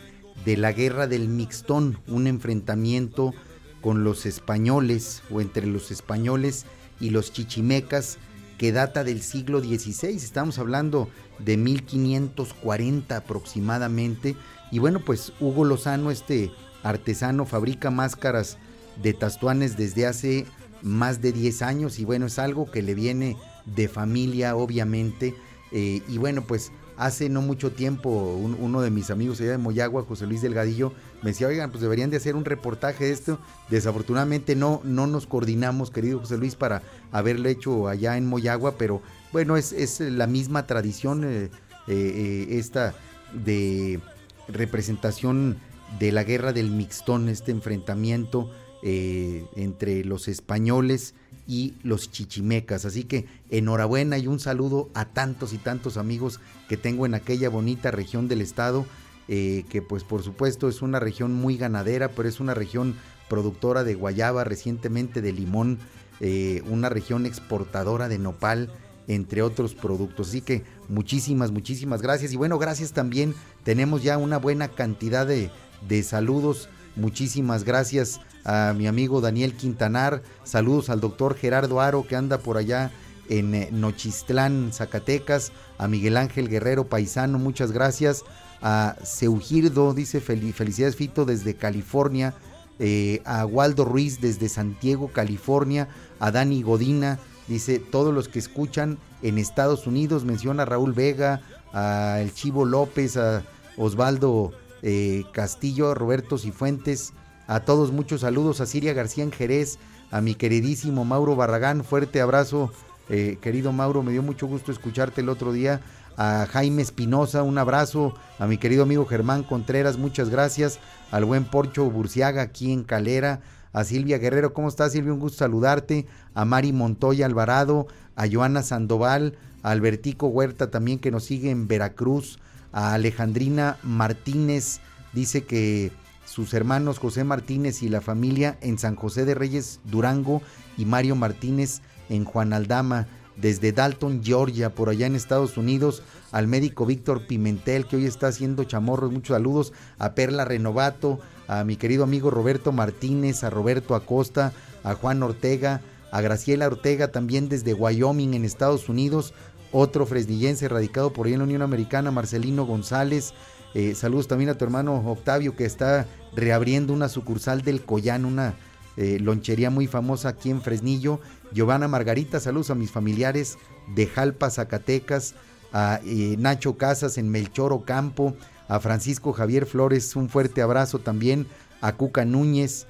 de 0.45 0.57
la 0.57 0.73
guerra 0.73 1.07
del 1.07 1.29
Mixtón, 1.29 1.97
un 2.05 2.27
enfrentamiento 2.27 3.33
con 3.81 4.03
los 4.03 4.27
españoles 4.27 5.23
o 5.31 5.41
entre 5.41 5.65
los 5.65 5.89
españoles 5.89 6.67
y 6.99 7.09
los 7.09 7.33
chichimecas 7.33 8.19
que 8.57 8.71
data 8.71 9.03
del 9.03 9.21
siglo 9.21 9.59
XVI. 9.59 10.15
Estamos 10.15 10.59
hablando 10.59 11.09
de 11.39 11.57
1540 11.57 13.15
aproximadamente. 13.15 14.35
Y 14.71 14.79
bueno, 14.79 14.99
pues 15.05 15.33
Hugo 15.39 15.63
Lozano, 15.63 16.11
este 16.11 16.51
artesano, 16.83 17.45
fabrica 17.45 17.91
máscaras 17.91 18.57
de 19.01 19.13
tastuanes 19.13 19.77
desde 19.77 20.07
hace 20.07 20.45
más 20.81 21.21
de 21.21 21.31
10 21.31 21.61
años 21.61 21.99
y 21.99 22.05
bueno, 22.05 22.27
es 22.27 22.39
algo 22.39 22.69
que 22.69 22.81
le 22.81 22.95
viene 22.95 23.37
de 23.65 23.87
familia, 23.87 24.55
obviamente. 24.55 25.35
Eh, 25.71 26.01
y 26.07 26.17
bueno, 26.17 26.43
pues 26.43 26.71
hace 26.97 27.29
no 27.29 27.41
mucho 27.41 27.71
tiempo 27.71 28.09
uno 28.09 28.81
de 28.81 28.89
mis 28.89 29.11
amigos 29.11 29.39
allá 29.39 29.51
de 29.51 29.57
Moyagua, 29.57 30.03
José 30.03 30.25
Luis 30.25 30.41
Delgadillo, 30.41 30.93
me 31.21 31.29
decía, 31.29 31.47
oigan, 31.47 31.69
pues 31.69 31.81
deberían 31.81 32.09
de 32.09 32.17
hacer 32.17 32.35
un 32.35 32.45
reportaje 32.45 33.05
de 33.05 33.11
esto. 33.11 33.39
Desafortunadamente 33.69 34.55
no, 34.55 34.81
no 34.83 35.07
nos 35.07 35.27
coordinamos, 35.27 35.91
querido 35.91 36.19
José 36.19 36.37
Luis, 36.37 36.55
para 36.55 36.81
haberlo 37.11 37.49
hecho 37.49 37.87
allá 37.87 38.17
en 38.17 38.25
Moyagua, 38.25 38.77
pero 38.77 39.01
bueno, 39.31 39.57
es, 39.57 39.71
es 39.73 39.99
la 39.99 40.27
misma 40.27 40.65
tradición, 40.65 41.23
eh, 41.23 41.49
eh, 41.87 42.47
esta 42.51 42.95
de 43.33 43.99
representación 44.47 45.57
de 45.99 46.11
la 46.11 46.23
guerra 46.23 46.53
del 46.53 46.71
Mixtón, 46.71 47.29
este 47.29 47.51
enfrentamiento 47.51 48.51
eh, 48.83 49.45
entre 49.55 50.03
los 50.03 50.27
españoles 50.27 51.15
y 51.47 51.75
los 51.81 52.11
chichimecas. 52.11 52.85
Así 52.85 53.05
que 53.05 53.25
enhorabuena 53.49 54.17
y 54.17 54.27
un 54.27 54.39
saludo 54.39 54.89
a 54.93 55.05
tantos 55.05 55.53
y 55.53 55.57
tantos 55.57 55.97
amigos 55.97 56.39
que 56.67 56.77
tengo 56.77 57.05
en 57.05 57.15
aquella 57.15 57.49
bonita 57.49 57.89
región 57.89 58.27
del 58.27 58.41
estado, 58.41 58.85
eh, 59.29 59.65
que 59.69 59.81
pues 59.81 60.03
por 60.03 60.23
supuesto 60.23 60.67
es 60.67 60.81
una 60.81 60.99
región 60.99 61.33
muy 61.33 61.57
ganadera, 61.57 62.09
pero 62.09 62.27
es 62.27 62.39
una 62.39 62.53
región 62.53 62.95
productora 63.29 63.83
de 63.83 63.95
guayaba, 63.95 64.43
recientemente 64.43 65.21
de 65.21 65.31
limón, 65.31 65.79
eh, 66.19 66.61
una 66.69 66.89
región 66.89 67.25
exportadora 67.25 68.09
de 68.09 68.19
nopal, 68.19 68.69
entre 69.07 69.41
otros 69.41 69.73
productos. 69.73 70.29
Así 70.29 70.41
que 70.41 70.63
muchísimas, 70.89 71.51
muchísimas 71.51 72.01
gracias. 72.01 72.33
Y 72.33 72.37
bueno, 72.37 72.57
gracias 72.57 72.91
también. 72.91 73.33
Tenemos 73.63 74.03
ya 74.03 74.17
una 74.17 74.37
buena 74.37 74.67
cantidad 74.67 75.25
de, 75.25 75.49
de 75.87 76.03
saludos. 76.03 76.69
Muchísimas 76.97 77.63
gracias 77.63 78.19
a 78.43 78.73
mi 78.75 78.87
amigo 78.87 79.21
Daniel 79.21 79.53
Quintanar. 79.53 80.23
Saludos 80.43 80.89
al 80.89 80.99
doctor 80.99 81.35
Gerardo 81.35 81.79
Aro 81.79 82.07
que 82.07 82.15
anda 82.15 82.39
por 82.39 82.57
allá 82.57 82.91
en 83.29 83.53
eh, 83.53 83.69
Nochistlán, 83.71 84.71
Zacatecas. 84.73 85.51
A 85.77 85.87
Miguel 85.87 86.17
Ángel 86.17 86.49
Guerrero 86.49 86.87
Paisano, 86.87 87.37
muchas 87.37 87.71
gracias. 87.71 88.23
A 88.63 88.95
Seugirdo, 89.03 89.93
dice 89.93 90.21
felicidades 90.21 90.95
Fito 90.95 91.23
desde 91.25 91.55
California. 91.55 92.33
Eh, 92.79 93.21
a 93.25 93.45
Waldo 93.45 93.85
Ruiz 93.85 94.19
desde 94.19 94.49
Santiago, 94.49 95.11
California. 95.13 95.89
A 96.19 96.31
Dani 96.31 96.63
Godina, 96.63 97.19
dice 97.47 97.77
todos 97.77 98.11
los 98.11 98.27
que 98.27 98.39
escuchan 98.39 98.97
en 99.21 99.37
Estados 99.37 99.85
Unidos. 99.85 100.25
Menciona 100.25 100.63
a 100.63 100.65
Raúl 100.65 100.93
Vega, 100.93 101.41
a 101.73 102.21
El 102.21 102.33
Chivo 102.33 102.65
López, 102.65 103.17
a 103.17 103.43
Osvaldo 103.77 104.51
eh, 104.81 105.23
Castillo, 105.33 105.93
Roberto 105.93 106.37
Cifuentes 106.37 107.13
a 107.47 107.61
todos 107.61 107.91
muchos 107.91 108.21
saludos, 108.21 108.61
a 108.61 108.65
Siria 108.65 108.93
García 108.93 109.27
Jerez, 109.31 109.79
a 110.11 110.21
mi 110.21 110.35
queridísimo 110.35 111.05
Mauro 111.05 111.35
Barragán, 111.35 111.83
fuerte 111.83 112.21
abrazo, 112.21 112.71
eh, 113.09 113.37
querido 113.41 113.71
Mauro, 113.71 114.03
me 114.03 114.11
dio 114.11 114.21
mucho 114.21 114.47
gusto 114.47 114.71
escucharte 114.71 115.21
el 115.21 115.29
otro 115.29 115.53
día, 115.53 115.81
a 116.17 116.45
Jaime 116.51 116.81
Espinosa, 116.81 117.43
un 117.43 117.57
abrazo, 117.57 118.13
a 118.37 118.47
mi 118.47 118.57
querido 118.57 118.83
amigo 118.83 119.05
Germán 119.05 119.43
Contreras, 119.43 119.97
muchas 119.97 120.29
gracias, 120.29 120.79
al 121.09 121.23
buen 121.23 121.45
Porcho 121.45 121.89
Burciaga 121.89 122.41
aquí 122.41 122.73
en 122.73 122.83
Calera, 122.83 123.39
a 123.71 123.83
Silvia 123.85 124.17
Guerrero, 124.17 124.53
¿cómo 124.53 124.67
estás 124.67 124.91
Silvia? 124.91 125.13
Un 125.13 125.19
gusto 125.19 125.39
saludarte, 125.39 126.05
a 126.33 126.43
Mari 126.43 126.73
Montoya 126.73 127.25
Alvarado, 127.25 127.87
a 128.15 128.27
Joana 128.27 128.63
Sandoval, 128.63 129.37
a 129.61 129.71
Albertico 129.71 130.27
Huerta 130.27 130.69
también 130.69 130.99
que 130.99 131.11
nos 131.11 131.23
sigue 131.23 131.51
en 131.51 131.67
Veracruz, 131.67 132.39
a 132.71 132.93
Alejandrina 132.93 133.77
Martínez, 133.83 134.79
dice 135.13 135.43
que 135.43 135.91
sus 136.25 136.53
hermanos 136.53 136.99
José 136.99 137.23
Martínez 137.23 137.81
y 137.83 137.89
la 137.89 138.01
familia 138.01 138.57
en 138.61 138.77
San 138.77 138.95
José 138.95 139.25
de 139.25 139.35
Reyes, 139.35 139.79
Durango, 139.85 140.41
y 140.77 140.85
Mario 140.85 141.15
Martínez 141.15 141.81
en 142.09 142.25
Juan 142.25 142.53
Aldama, 142.53 143.07
desde 143.35 143.71
Dalton, 143.71 144.21
Georgia, 144.23 144.73
por 144.73 144.89
allá 144.89 145.05
en 145.07 145.15
Estados 145.15 145.57
Unidos, 145.57 146.03
al 146.31 146.47
médico 146.47 146.85
Víctor 146.85 147.27
Pimentel, 147.27 147.85
que 147.87 147.95
hoy 147.95 148.05
está 148.05 148.27
haciendo 148.27 148.63
chamorros, 148.63 149.11
muchos 149.11 149.35
saludos, 149.35 149.73
a 149.99 150.13
Perla 150.13 150.43
Renovato, 150.43 151.19
a 151.47 151.63
mi 151.63 151.75
querido 151.75 152.03
amigo 152.03 152.31
Roberto 152.31 152.71
Martínez, 152.71 153.43
a 153.43 153.49
Roberto 153.49 153.95
Acosta, 153.95 154.53
a 154.83 154.95
Juan 154.95 155.21
Ortega, 155.23 155.81
a 156.11 156.21
Graciela 156.21 156.67
Ortega 156.67 157.09
también 157.09 157.49
desde 157.49 157.73
Wyoming 157.73 158.33
en 158.33 158.45
Estados 158.45 158.89
Unidos, 158.89 159.33
otro 159.71 160.05
fresnillense 160.05 160.67
radicado 160.67 161.13
por 161.13 161.27
ahí 161.27 161.33
en 161.33 161.39
la 161.39 161.45
Unión 161.45 161.61
Americana, 161.61 162.11
Marcelino 162.11 162.65
González, 162.65 163.33
eh, 163.73 163.95
saludos 163.95 164.27
también 164.27 164.49
a 164.49 164.57
tu 164.57 164.65
hermano 164.65 164.95
Octavio 165.05 165.55
que 165.55 165.65
está 165.65 166.07
reabriendo 166.35 166.93
una 166.93 167.09
sucursal 167.09 167.61
del 167.61 167.83
Collán, 167.83 168.25
una 168.25 168.55
eh, 168.95 169.19
lonchería 169.19 169.69
muy 169.69 169.87
famosa 169.87 170.29
aquí 170.29 170.49
en 170.49 170.61
Fresnillo. 170.61 171.19
Giovanna 171.51 171.87
Margarita, 171.87 172.39
saludos 172.39 172.71
a 172.71 172.75
mis 172.75 172.91
familiares 172.91 173.57
de 173.93 174.07
Jalpa, 174.07 174.49
Zacatecas, 174.49 175.35
a 175.73 175.99
eh, 176.05 176.35
Nacho 176.39 176.77
Casas 176.77 177.17
en 177.17 177.29
Melchor 177.29 177.73
Ocampo, 177.73 178.35
a 178.67 178.79
Francisco 178.79 179.31
Javier 179.33 179.65
Flores, 179.65 180.15
un 180.15 180.29
fuerte 180.29 180.61
abrazo 180.61 180.99
también, 180.99 181.45
a 181.79 181.93
Cuca 181.93 182.25
Núñez, 182.25 182.87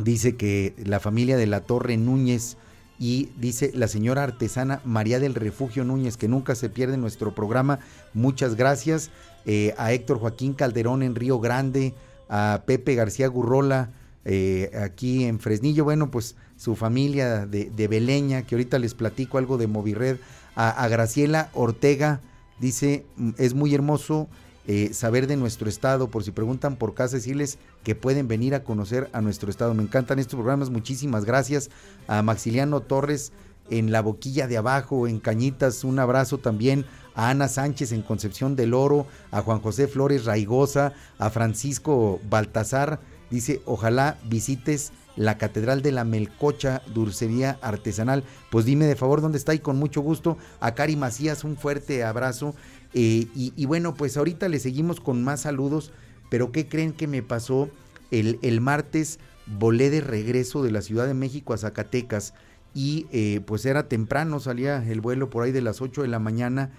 dice 0.00 0.36
que 0.36 0.74
la 0.84 0.98
familia 0.98 1.36
de 1.36 1.46
la 1.46 1.60
Torre 1.60 1.96
Núñez 1.96 2.56
y 2.98 3.30
dice 3.38 3.72
la 3.74 3.88
señora 3.88 4.22
artesana 4.22 4.80
María 4.84 5.18
del 5.20 5.34
Refugio 5.34 5.84
Núñez, 5.84 6.16
que 6.16 6.28
nunca 6.28 6.54
se 6.54 6.68
pierde 6.68 6.96
nuestro 6.96 7.34
programa. 7.34 7.80
Muchas 8.12 8.54
gracias. 8.54 9.10
Eh, 9.46 9.74
a 9.76 9.92
Héctor 9.92 10.18
Joaquín 10.18 10.54
Calderón 10.54 11.02
en 11.02 11.14
Río 11.14 11.38
Grande, 11.38 11.94
a 12.28 12.62
Pepe 12.66 12.94
García 12.94 13.28
Gurrola 13.28 13.90
eh, 14.24 14.70
aquí 14.82 15.24
en 15.24 15.38
Fresnillo. 15.38 15.84
Bueno, 15.84 16.10
pues 16.10 16.36
su 16.56 16.76
familia 16.76 17.46
de, 17.46 17.70
de, 17.70 17.88
Beleña, 17.88 18.42
que 18.42 18.54
ahorita 18.54 18.78
les 18.78 18.94
platico 18.94 19.38
algo 19.38 19.58
de 19.58 19.66
Movirred. 19.66 20.16
A, 20.56 20.86
Graciela 20.86 21.50
Ortega, 21.52 22.20
dice, 22.60 23.04
mm, 23.16 23.30
es 23.38 23.54
muy 23.54 23.74
hermoso 23.74 24.28
eh, 24.66 24.94
saber 24.94 25.26
de 25.26 25.36
nuestro 25.36 25.68
estado, 25.68 26.08
por 26.08 26.24
si 26.24 26.30
preguntan 26.30 26.76
por 26.76 26.94
casa, 26.94 27.16
decirles 27.16 27.58
que 27.82 27.94
pueden 27.94 28.28
venir 28.28 28.54
a 28.54 28.64
conocer 28.64 29.10
a 29.12 29.20
nuestro 29.20 29.50
estado. 29.50 29.74
Me 29.74 29.82
encantan 29.82 30.18
estos 30.18 30.36
programas, 30.36 30.70
muchísimas 30.70 31.24
gracias 31.24 31.70
a 32.06 32.22
Maxiliano 32.22 32.80
Torres 32.80 33.32
en 33.70 33.92
la 33.92 34.02
boquilla 34.02 34.46
de 34.46 34.56
abajo, 34.56 35.06
en 35.06 35.20
Cañitas, 35.20 35.84
un 35.84 35.98
abrazo 35.98 36.38
también 36.38 36.84
a 37.14 37.30
Ana 37.30 37.48
Sánchez 37.48 37.92
en 37.92 38.02
Concepción 38.02 38.56
del 38.56 38.74
Oro, 38.74 39.06
a 39.30 39.42
Juan 39.42 39.60
José 39.60 39.88
Flores 39.88 40.24
Raigosa, 40.24 40.92
a 41.18 41.30
Francisco 41.30 42.20
Baltazar, 42.28 43.00
dice, 43.30 43.62
ojalá 43.64 44.18
visites 44.24 44.92
la 45.16 45.38
Catedral 45.38 45.82
de 45.82 45.92
la 45.92 46.04
Melcocha, 46.04 46.82
Dulcería 46.92 47.58
Artesanal. 47.62 48.24
Pues 48.50 48.64
dime 48.64 48.86
de 48.86 48.96
favor 48.96 49.20
dónde 49.20 49.38
está 49.38 49.54
y 49.54 49.58
con 49.58 49.78
mucho 49.78 50.00
gusto. 50.00 50.36
A 50.60 50.74
Cari 50.74 50.96
Macías, 50.96 51.44
un 51.44 51.56
fuerte 51.56 52.04
abrazo. 52.04 52.54
Eh, 52.92 53.26
y, 53.34 53.66
bueno, 53.66 53.94
pues 53.94 54.16
ahorita 54.16 54.48
le 54.48 54.60
seguimos 54.60 55.00
con 55.00 55.24
más 55.24 55.42
saludos, 55.42 55.92
pero 56.30 56.52
¿qué 56.52 56.68
creen 56.68 56.92
que 56.92 57.06
me 57.06 57.22
pasó? 57.22 57.68
El, 58.10 58.38
el 58.42 58.60
martes 58.60 59.18
volé 59.46 59.90
de 59.90 60.00
regreso 60.00 60.62
de 60.62 60.70
la 60.70 60.82
Ciudad 60.82 61.06
de 61.06 61.14
México 61.14 61.54
a 61.54 61.58
Zacatecas 61.58 62.34
y 62.74 63.06
eh, 63.12 63.40
pues 63.46 63.64
era 63.66 63.88
temprano, 63.88 64.40
salía 64.40 64.84
el 64.88 65.00
vuelo 65.00 65.30
por 65.30 65.44
ahí 65.44 65.52
de 65.52 65.62
las 65.62 65.80
8 65.80 66.02
de 66.02 66.08
la 66.08 66.18
mañana 66.18 66.70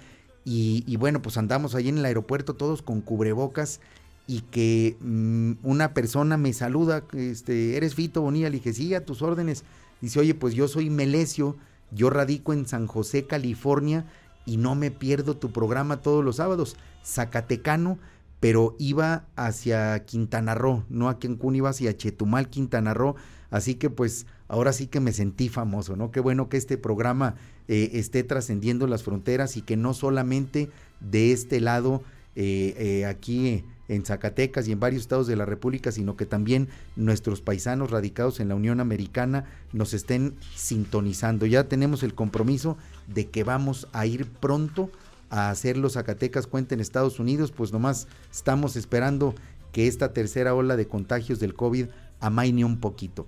y, 0.47 0.95
bueno, 0.97 1.23
pues 1.23 1.37
andamos 1.37 1.73
ahí 1.73 1.89
en 1.89 1.97
el 1.97 2.05
aeropuerto 2.05 2.53
todos 2.53 2.83
con 2.83 3.01
cubrebocas 3.01 3.79
y 4.27 4.41
que 4.41 4.98
mm, 5.01 5.53
una 5.63 5.94
persona 5.94 6.38
me 6.38 6.53
saluda, 6.53 7.03
este, 7.13 7.77
eres 7.77 7.96
Fito 7.96 8.22
Bonilla, 8.22 8.50
le 8.50 8.58
dije, 8.58 8.74
sí, 8.74 8.94
a 8.94 9.05
tus 9.05 9.22
órdenes. 9.22 9.63
Dice, 10.01 10.20
oye, 10.20 10.34
pues 10.34 10.53
yo 10.53 10.67
soy 10.67 10.89
Melesio, 10.89 11.55
yo 11.91 12.10
radico 12.10 12.53
en 12.53 12.65
San 12.65 12.88
José, 12.88 13.27
California, 13.27 14.05
y 14.46 14.58
no 14.58 14.75
me 14.75 14.91
pierdo 14.91 15.38
tu 15.38 15.51
programa 15.51 16.01
todos 16.01 16.24
los 16.24 16.38
sábados. 16.38 16.75
Zacatecano, 17.03 18.00
pero 18.39 18.75
iba 18.79 19.25
hacia 19.36 20.05
Quintana 20.05 20.55
Roo, 20.55 20.84
no 20.89 21.10
a 21.10 21.20
Cancún, 21.20 21.55
iba 21.55 21.70
hacia 21.70 21.96
Chetumal, 21.96 22.50
Quintana 22.50 22.94
Roo. 22.94 23.15
Así 23.50 23.75
que 23.75 23.89
pues 23.89 24.25
ahora 24.48 24.74
sí 24.74 24.88
que 24.88 25.00
me 25.00 25.13
sentí 25.13 25.50
famoso, 25.50 25.96
¿no? 25.96 26.12
Qué 26.12 26.20
bueno 26.20 26.50
que 26.50 26.58
este 26.58 26.77
programa 26.77 27.36
eh, 27.67 27.91
esté 27.94 28.24
trascendiendo 28.24 28.88
las 28.88 29.03
fronteras 29.03 29.55
y 29.58 29.62
que 29.62 29.77
no 29.77 29.94
solamente 29.94 30.70
de 31.00 31.32
este 31.32 31.62
lado, 31.62 32.03
eh, 32.36 32.75
eh, 32.77 33.05
aquí 33.05 33.63
en 33.87 34.05
Zacatecas 34.05 34.67
y 34.67 34.71
en 34.71 34.79
varios 34.79 35.01
estados 35.01 35.27
de 35.27 35.35
la 35.35 35.45
República, 35.45 35.91
sino 35.91 36.15
que 36.15 36.25
también 36.25 36.67
nuestros 36.95 37.41
paisanos 37.41 37.91
radicados 37.91 38.39
en 38.39 38.49
la 38.49 38.55
Unión 38.55 38.79
Americana 38.79 39.45
nos 39.73 39.93
estén 39.93 40.35
sintonizando. 40.55 41.45
Ya 41.45 41.67
tenemos 41.67 42.03
el 42.03 42.15
compromiso 42.15 42.77
de 43.07 43.27
que 43.27 43.43
vamos 43.43 43.87
a 43.93 44.05
ir 44.05 44.25
pronto 44.25 44.89
a 45.29 45.49
hacer 45.49 45.77
los 45.77 45.93
Zacatecas 45.93 46.47
Cuenta 46.47 46.75
en 46.75 46.81
Estados 46.81 47.19
Unidos, 47.19 47.51
pues 47.51 47.71
nomás 47.73 48.07
estamos 48.31 48.75
esperando 48.75 49.35
que 49.71 49.87
esta 49.87 50.13
tercera 50.13 50.53
ola 50.55 50.77
de 50.77 50.87
contagios 50.87 51.39
del 51.39 51.53
COVID 51.53 51.87
amaine 52.19 52.63
un 52.63 52.79
poquito. 52.79 53.27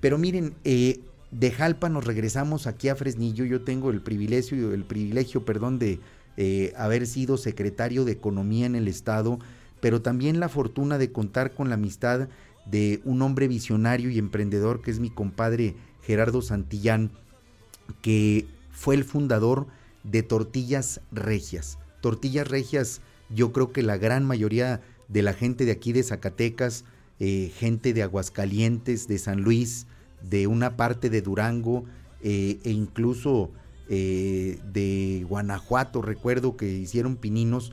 Pero 0.00 0.18
miren, 0.18 0.54
eh, 0.64 1.00
de 1.30 1.50
Jalpa 1.50 1.88
nos 1.88 2.04
regresamos 2.04 2.66
aquí 2.66 2.88
a 2.88 2.96
Fresnillo. 2.96 3.44
Yo 3.44 3.62
tengo 3.62 3.90
el 3.90 4.02
privilegio, 4.02 4.72
el 4.72 4.84
privilegio, 4.84 5.44
perdón, 5.44 5.78
de 5.78 5.98
eh, 6.36 6.72
haber 6.76 7.06
sido 7.06 7.36
secretario 7.36 8.04
de 8.04 8.12
Economía 8.12 8.66
en 8.66 8.76
el 8.76 8.88
Estado, 8.88 9.38
pero 9.80 10.02
también 10.02 10.40
la 10.40 10.48
fortuna 10.48 10.98
de 10.98 11.12
contar 11.12 11.52
con 11.52 11.68
la 11.68 11.74
amistad 11.74 12.28
de 12.66 13.00
un 13.04 13.22
hombre 13.22 13.48
visionario 13.48 14.10
y 14.10 14.18
emprendedor 14.18 14.82
que 14.82 14.90
es 14.90 15.00
mi 15.00 15.10
compadre 15.10 15.76
Gerardo 16.02 16.42
Santillán, 16.42 17.10
que 18.02 18.46
fue 18.70 18.94
el 18.94 19.04
fundador 19.04 19.66
de 20.02 20.22
Tortillas 20.22 21.00
Regias. 21.12 21.78
Tortillas 22.00 22.48
Regias, 22.48 23.00
yo 23.30 23.52
creo 23.52 23.72
que 23.72 23.82
la 23.82 23.96
gran 23.96 24.24
mayoría 24.24 24.80
de 25.08 25.22
la 25.22 25.32
gente 25.32 25.64
de 25.64 25.72
aquí 25.72 25.92
de 25.92 26.02
Zacatecas, 26.02 26.84
eh, 27.18 27.52
gente 27.56 27.92
de 27.92 28.02
Aguascalientes, 28.02 29.08
de 29.08 29.18
San 29.18 29.42
Luis, 29.42 29.86
de 30.22 30.46
una 30.46 30.76
parte 30.76 31.10
de 31.10 31.22
Durango 31.22 31.84
eh, 32.22 32.58
e 32.64 32.70
incluso 32.70 33.50
eh, 33.88 34.58
de 34.72 35.24
Guanajuato, 35.28 36.02
recuerdo 36.02 36.56
que 36.56 36.66
hicieron 36.66 37.16
pininos, 37.16 37.72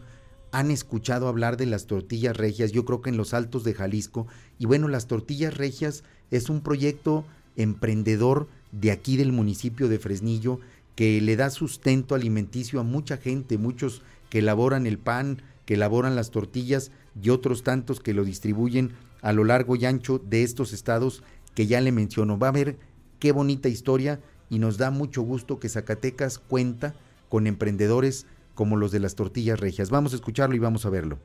han 0.54 0.70
escuchado 0.70 1.28
hablar 1.28 1.58
de 1.58 1.66
las 1.66 1.88
tortillas 1.88 2.38
regias, 2.38 2.72
yo 2.72 2.86
creo 2.86 3.02
que 3.02 3.10
en 3.10 3.18
los 3.18 3.34
altos 3.34 3.64
de 3.64 3.74
Jalisco. 3.74 4.28
Y 4.60 4.68
bueno, 4.68 4.88
las 4.88 5.08
tortillas 5.08 5.58
regias 5.58 6.04
es 6.30 6.48
un 6.48 6.62
proyecto 6.62 7.26
emprendedor 7.58 8.48
de 8.72 8.92
aquí 8.92 9.18
del 9.18 9.32
municipio 9.32 9.90
de 9.90 9.98
Fresnillo 9.98 10.60
que 10.96 11.20
le 11.22 11.36
da 11.36 11.50
sustento 11.50 12.14
alimenticio 12.14 12.80
a 12.80 12.84
mucha 12.84 13.18
gente, 13.18 13.58
muchos 13.58 14.04
que 14.30 14.40
elaboran 14.40 14.86
el 14.86 15.00
pan, 15.00 15.42
que 15.66 15.74
elaboran 15.74 16.16
las 16.16 16.30
tortillas 16.30 16.92
y 17.20 17.32
otros 17.32 17.64
tantos 17.64 18.00
que 18.00 18.14
lo 18.14 18.24
distribuyen 18.24 18.92
a 19.24 19.34
lo 19.34 19.46
largo 19.46 19.76
y 19.76 19.86
ancho 19.86 20.20
de 20.20 20.44
estos 20.44 20.72
estados 20.72 21.24
que 21.56 21.66
ya 21.66 21.82
le 21.82 21.92
menciono. 21.92 22.38
Va 22.38 22.50
a 22.50 22.52
ver 22.52 22.78
qué 23.18 23.32
bonita 23.32 23.70
historia 23.70 24.20
y 24.52 24.60
nos 24.60 24.78
da 24.78 24.92
mucho 24.92 25.24
gusto 25.24 25.60
que 25.60 25.70
Zacatecas 25.70 26.38
cuenta 26.38 26.94
con 27.28 27.48
emprendedores 27.48 28.28
como 28.54 28.78
los 28.78 28.92
de 28.92 29.00
las 29.00 29.16
tortillas 29.16 29.60
regias. 29.60 29.90
Vamos 29.90 30.14
a 30.14 30.16
escucharlo 30.16 30.56
y 30.56 30.60
vamos 30.60 30.86
a 30.86 30.90
verlo. 30.90 31.20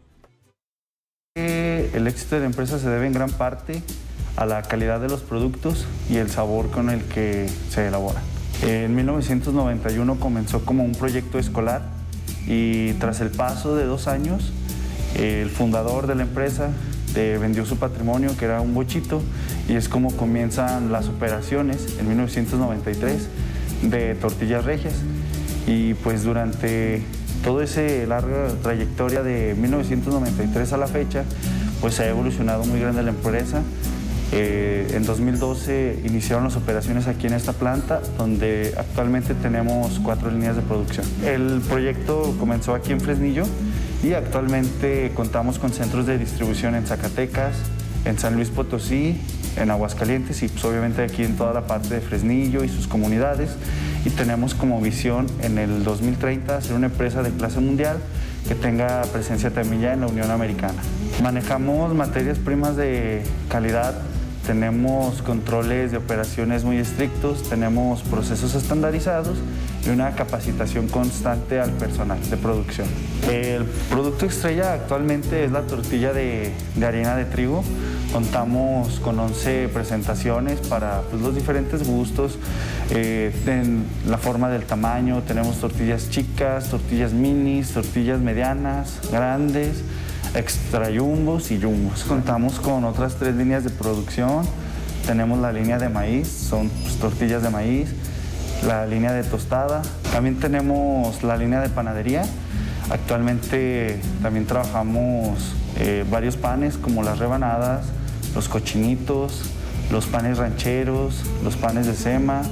El 1.35 2.07
éxito 2.07 2.37
de 2.37 2.43
la 2.43 2.47
empresa 2.47 2.79
se 2.79 2.89
debe 2.89 3.07
en 3.07 3.13
gran 3.13 3.31
parte 3.31 3.83
a 4.37 4.47
la 4.47 4.63
calidad 4.63 5.01
de 5.01 5.09
los 5.09 5.21
productos 5.21 5.87
y 6.09 6.17
el 6.17 6.31
sabor 6.31 6.71
con 6.71 6.91
el 6.91 7.03
que 7.05 7.49
se 7.71 7.89
elabora. 7.89 8.21
En 8.63 8.95
1991 8.95 10.21
comenzó 10.21 10.65
como 10.65 10.85
un 10.85 10.93
proyecto 10.93 11.39
escolar 11.39 11.83
y 12.47 12.93
tras 12.95 13.21
el 13.21 13.31
paso 13.31 13.77
de 13.77 13.85
dos 13.85 14.09
años, 14.09 14.53
el 15.17 15.51
fundador 15.51 16.07
de 16.07 16.15
la 16.15 16.23
empresa 16.23 16.71
eh, 17.15 17.39
vendió 17.41 17.67
su 17.67 17.79
patrimonio, 17.79 18.37
que 18.39 18.45
era 18.45 18.61
un 18.61 18.75
bochito, 18.75 19.23
y 19.69 19.75
es 19.75 19.89
como 19.89 20.17
comienzan 20.17 20.93
las 20.93 21.09
operaciones 21.09 21.99
en 21.99 22.09
1993 22.09 23.29
de 23.83 24.15
tortillas 24.15 24.65
regias. 24.65 24.95
Y 25.67 25.95
pues 25.95 26.23
durante 26.23 27.03
toda 27.43 27.65
esa 27.65 27.83
larga 28.07 28.49
trayectoria 28.63 29.23
de 29.23 29.55
1993 29.55 30.73
a 30.73 30.77
la 30.77 30.87
fecha, 30.87 31.25
pues 31.81 32.01
ha 32.01 32.09
evolucionado 32.09 32.65
muy 32.65 32.81
grande 32.81 33.03
la 33.03 33.11
empresa. 33.11 33.63
Eh, 34.31 34.93
en 34.93 35.05
2012 35.05 36.01
iniciaron 36.05 36.45
las 36.45 36.57
operaciones 36.57 37.07
aquí 37.07 37.27
en 37.27 37.33
esta 37.33 37.55
planta, 37.55 38.03
donde 38.19 38.75
actualmente 38.77 39.35
tenemos 39.35 39.99
cuatro 40.01 40.31
líneas 40.31 40.57
de 40.57 40.63
producción. 40.63 41.07
El 41.25 41.63
proyecto 41.63 42.35
comenzó 42.39 42.75
aquí 42.75 42.93
en 42.93 43.01
Fresnillo 43.01 43.45
y 44.03 44.13
actualmente 44.13 45.13
contamos 45.15 45.59
con 45.59 45.73
centros 45.73 46.07
de 46.07 46.19
distribución 46.19 46.75
en 46.75 46.87
Zacatecas, 46.87 47.57
en 48.05 48.19
San 48.19 48.35
Luis 48.35 48.51
Potosí, 48.51 49.19
en 49.57 49.71
Aguascalientes 49.71 50.43
y 50.43 50.49
pues 50.49 50.65
obviamente 50.65 51.03
aquí 51.03 51.25
en 51.25 51.37
toda 51.37 51.53
la 51.53 51.67
parte 51.67 51.95
de 51.95 52.01
Fresnillo 52.01 52.65
y 52.65 52.69
sus 52.69 52.87
comunidades. 52.87 53.51
Y 54.05 54.11
tenemos 54.11 54.55
como 54.55 54.81
visión 54.81 55.27
en 55.43 55.59
el 55.59 55.85
2030 55.85 56.61
ser 56.61 56.75
una 56.75 56.87
empresa 56.87 57.23
de 57.23 57.31
clase 57.31 57.61
mundial 57.61 57.99
que 58.47 58.55
tenga 58.55 59.03
presencia 59.13 59.51
también 59.51 59.83
ya 59.83 59.93
en 59.93 60.01
la 60.01 60.07
Unión 60.07 60.31
Americana. 60.31 60.81
Manejamos 61.23 61.95
materias 61.95 62.39
primas 62.39 62.77
de 62.77 63.23
calidad 63.49 63.95
tenemos 64.49 65.21
controles 65.21 65.91
de 65.91 65.99
operaciones 65.99 66.65
muy 66.65 66.79
estrictos, 66.79 67.51
tenemos 67.51 68.01
procesos 68.01 68.55
estandarizados 68.55 69.37
y 69.87 69.91
una 69.91 70.13
capacitación 70.13 70.89
constante 70.89 71.61
al 71.61 71.71
personal 71.73 72.19
de 72.31 72.37
producción. 72.39 72.89
El 73.31 73.67
producto 73.91 74.25
estrella 74.25 74.73
actualmente 74.73 75.45
es 75.45 75.53
la 75.53 75.65
tortilla 75.65 76.15
de, 76.15 76.55
harina 76.83 77.15
de 77.15 77.27
trigo. 77.27 77.63
Contamos 78.13 79.01
con 79.01 79.19
11 79.19 79.69
presentaciones 79.69 80.61
para 80.61 81.03
pues, 81.11 81.23
los 81.23 81.35
diferentes 81.35 81.87
gustos, 81.87 82.39
eh, 82.91 83.35
en 83.47 83.85
la 84.09 84.17
forma 84.17 84.49
del 84.49 84.65
tamaño. 84.65 85.23
Tenemos 85.27 85.59
tortillas 85.59 86.09
chicas, 86.09 86.71
tortillas 86.71 87.13
minis, 87.13 87.73
tortillas 87.73 88.19
medianas, 88.21 89.01
grandes 89.13 89.83
extra 90.35 90.91
yumbos 90.91 91.51
y 91.51 91.59
yumbos. 91.59 92.05
Contamos 92.05 92.61
con 92.61 92.85
otras 92.85 93.17
tres 93.17 93.35
líneas 93.35 93.65
de 93.65 93.71
producción. 93.71 94.45
Tenemos 95.07 95.39
la 95.39 95.53
línea 95.53 95.79
de 95.79 95.89
maíz, 95.89 96.29
son 96.29 96.69
pues, 96.69 96.97
tortillas 96.97 97.43
de 97.43 97.51
maíz, 97.51 97.89
la 98.67 98.87
línea 98.87 99.13
de 99.13 99.23
tostada. 99.23 99.83
También 100.13 100.39
tenemos 100.39 101.23
la 101.23 101.37
línea 101.37 101.61
de 101.61 101.69
panadería. 101.69 102.23
Actualmente 102.91 104.01
también 104.23 104.47
trabajamos 104.47 105.55
eh, 105.77 106.05
varios 106.11 106.37
panes 106.37 106.79
como 106.79 107.03
las 107.03 107.19
rebanadas, 107.19 107.87
los 108.39 108.49
cochinitos, 108.49 109.43
los 109.91 110.07
panes 110.07 110.39
rancheros, 110.39 111.25
los 111.43 111.57
panes 111.57 111.89
de 111.89 111.95
sema, 111.95 112.43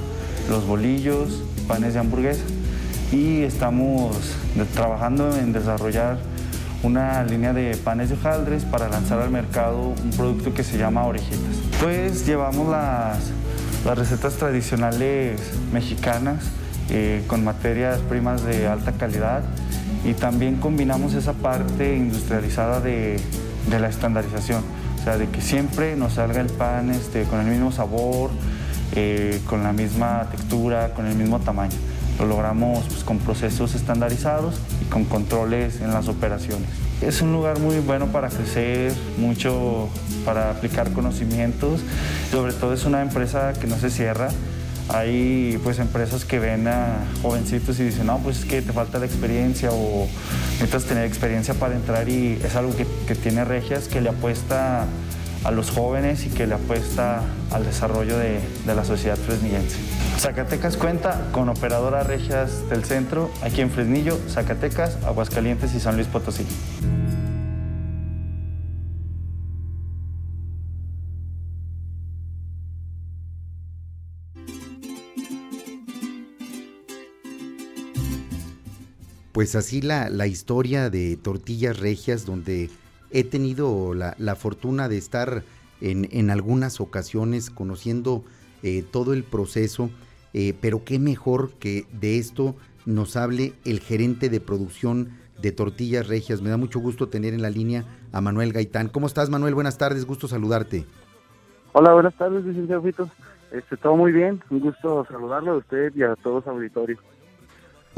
los 0.49 0.67
bolillos, 0.67 1.41
panes 1.65 1.93
de 1.93 2.01
hamburguesa. 2.01 2.43
Y 3.13 3.43
estamos 3.43 4.17
trabajando 4.73 5.33
en 5.37 5.53
desarrollar 5.53 6.17
una 6.83 7.23
línea 7.23 7.53
de 7.53 7.77
panes 7.77 8.09
de 8.09 8.15
hojaldres 8.15 8.65
para 8.65 8.89
lanzar 8.89 9.21
al 9.21 9.29
mercado 9.29 9.93
un 10.03 10.09
producto 10.09 10.53
que 10.53 10.65
se 10.65 10.77
llama 10.77 11.05
orejitas. 11.05 11.55
Pues 11.81 12.25
llevamos 12.27 12.67
las, 12.67 13.19
las 13.85 13.97
recetas 13.97 14.33
tradicionales 14.33 15.39
mexicanas 15.71 16.43
eh, 16.89 17.23
con 17.27 17.45
materias 17.45 17.99
primas 18.09 18.43
de 18.43 18.67
alta 18.67 18.91
calidad 18.91 19.41
y 20.03 20.15
también 20.15 20.57
combinamos 20.57 21.13
esa 21.13 21.31
parte 21.31 21.95
industrializada 21.95 22.81
de, 22.81 23.21
de 23.69 23.79
la 23.79 23.87
estandarización, 23.87 24.63
de 25.15 25.29
que 25.29 25.41
siempre 25.41 25.95
nos 25.95 26.13
salga 26.13 26.41
el 26.41 26.49
pan 26.49 26.89
este, 26.89 27.23
con 27.23 27.39
el 27.39 27.45
mismo 27.45 27.71
sabor, 27.71 28.31
eh, 28.95 29.39
con 29.45 29.63
la 29.63 29.71
misma 29.71 30.27
textura, 30.31 30.93
con 30.93 31.05
el 31.05 31.15
mismo 31.15 31.39
tamaño. 31.39 31.75
Lo 32.19 32.25
logramos 32.25 32.83
pues, 32.85 33.03
con 33.03 33.19
procesos 33.19 33.75
estandarizados 33.75 34.55
y 34.81 34.85
con 34.85 35.05
controles 35.05 35.79
en 35.81 35.93
las 35.93 36.07
operaciones. 36.07 36.67
Es 37.01 37.21
un 37.21 37.31
lugar 37.31 37.59
muy 37.59 37.79
bueno 37.79 38.07
para 38.07 38.27
crecer, 38.29 38.91
mucho 39.17 39.87
para 40.25 40.49
aplicar 40.49 40.91
conocimientos. 40.91 41.81
Sobre 42.31 42.53
todo 42.53 42.73
es 42.73 42.85
una 42.85 43.01
empresa 43.01 43.53
que 43.53 43.67
no 43.67 43.77
se 43.77 43.91
cierra. 43.91 44.29
Hay 44.89 45.59
pues 45.63 45.79
empresas 45.79 46.23
que 46.23 46.39
ven 46.39 46.67
a 46.67 47.05
jovencitos 47.21 47.79
y 47.79 47.83
dicen, 47.83 48.07
no, 48.07 48.19
pues 48.19 48.39
es 48.39 48.45
que 48.45 48.61
te 48.61 48.71
falta 48.71 48.99
la 48.99 49.05
experiencia 49.05 49.69
o 49.71 50.07
necesitas 50.53 50.85
tener 50.85 51.05
experiencia 51.05 51.53
para 51.53 51.75
entrar 51.75 52.07
y 52.07 52.39
es 52.43 52.55
algo 52.55 52.75
que, 52.75 52.87
que 53.05 53.15
tiene 53.15 53.43
Regias 53.43 53.87
que 53.87 53.99
le 53.99 54.09
apuesta 54.09 54.85
a 55.43 55.51
los 55.51 55.71
jóvenes 55.71 56.25
y 56.25 56.29
que 56.29 56.47
le 56.47 56.55
apuesta 56.55 57.21
al 57.51 57.65
desarrollo 57.65 58.17
de, 58.17 58.39
de 58.65 58.75
la 58.75 58.83
sociedad 58.83 59.17
fresnillense. 59.17 59.77
Zacatecas 60.19 60.77
cuenta 60.77 61.27
con 61.31 61.47
operadoras 61.49 62.07
regias 62.07 62.67
del 62.69 62.83
centro, 62.83 63.29
aquí 63.43 63.61
en 63.61 63.69
Fresnillo, 63.69 64.17
Zacatecas, 64.29 64.97
Aguascalientes 65.05 65.75
y 65.75 65.79
San 65.79 65.95
Luis 65.95 66.07
Potosí. 66.07 66.45
Pues 79.37 79.55
así 79.55 79.83
la, 79.83 80.09
la 80.09 80.25
historia 80.25 80.89
de 80.89 81.15
Tortillas 81.15 81.79
Regias, 81.79 82.25
donde 82.25 82.71
he 83.11 83.23
tenido 83.23 83.93
la, 83.93 84.15
la 84.17 84.33
fortuna 84.33 84.89
de 84.89 84.97
estar 84.97 85.43
en, 85.79 86.09
en, 86.11 86.31
algunas 86.31 86.81
ocasiones 86.81 87.51
conociendo 87.51 88.23
eh, 88.63 88.83
todo 88.91 89.13
el 89.13 89.23
proceso, 89.23 89.91
eh, 90.33 90.55
pero 90.59 90.83
qué 90.83 90.97
mejor 90.97 91.51
que 91.59 91.85
de 91.91 92.17
esto 92.17 92.55
nos 92.87 93.15
hable 93.15 93.53
el 93.63 93.79
gerente 93.79 94.29
de 94.29 94.39
producción 94.39 95.09
de 95.39 95.51
Tortillas 95.51 96.07
Regias. 96.07 96.41
Me 96.41 96.49
da 96.49 96.57
mucho 96.57 96.79
gusto 96.79 97.07
tener 97.07 97.35
en 97.35 97.43
la 97.43 97.51
línea 97.51 97.85
a 98.13 98.21
Manuel 98.21 98.53
Gaitán. 98.53 98.89
¿Cómo 98.89 99.05
estás, 99.05 99.29
Manuel? 99.29 99.53
Buenas 99.53 99.77
tardes, 99.77 100.07
gusto 100.07 100.27
saludarte. 100.27 100.87
Hola, 101.73 101.93
buenas 101.93 102.15
tardes, 102.15 102.43
licenciado 102.43 102.81
Fito. 102.81 103.07
Este, 103.51 103.77
todo 103.77 103.95
muy 103.97 104.11
bien, 104.11 104.41
un 104.49 104.61
gusto 104.61 105.05
saludarlo 105.07 105.51
a 105.51 105.57
usted 105.57 105.95
y 105.95 106.01
a 106.01 106.15
todos 106.15 106.43
los 106.43 106.47
auditorios. 106.47 106.99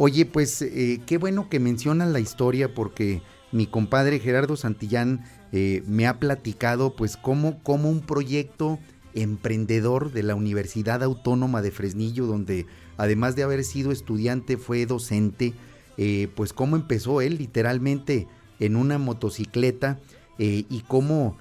Oye, 0.02 0.26
pues 0.26 0.62
eh, 0.62 1.02
qué 1.06 1.18
bueno 1.18 1.50
que 1.50 1.60
mencionan 1.60 2.14
la 2.14 2.22
historia 2.22 2.74
porque 2.74 3.22
mi 3.52 3.68
compadre 3.68 4.20
Gerardo 4.20 4.56
Santillán 4.56 5.26
eh, 5.52 5.84
me 5.88 6.08
ha 6.08 6.20
platicado 6.20 6.96
pues 6.96 7.18
cómo, 7.18 7.62
cómo 7.64 7.90
un 7.90 8.00
proyecto 8.00 8.80
emprendedor 9.14 10.14
de 10.14 10.24
la 10.24 10.36
Universidad 10.36 11.04
Autónoma 11.04 11.62
de 11.62 11.72
Fresnillo, 11.72 12.28
donde 12.28 12.66
además 12.96 13.36
de 13.36 13.44
haber 13.44 13.66
sido 13.66 13.92
estudiante 13.92 14.56
fue 14.56 14.86
docente, 14.86 15.54
eh, 15.98 16.30
pues 16.34 16.54
cómo 16.54 16.78
empezó 16.78 17.20
él 17.20 17.38
literalmente 17.38 18.30
en 18.62 18.78
una 18.78 19.00
motocicleta 19.00 20.00
y 20.38 20.86
cómo 20.88 21.38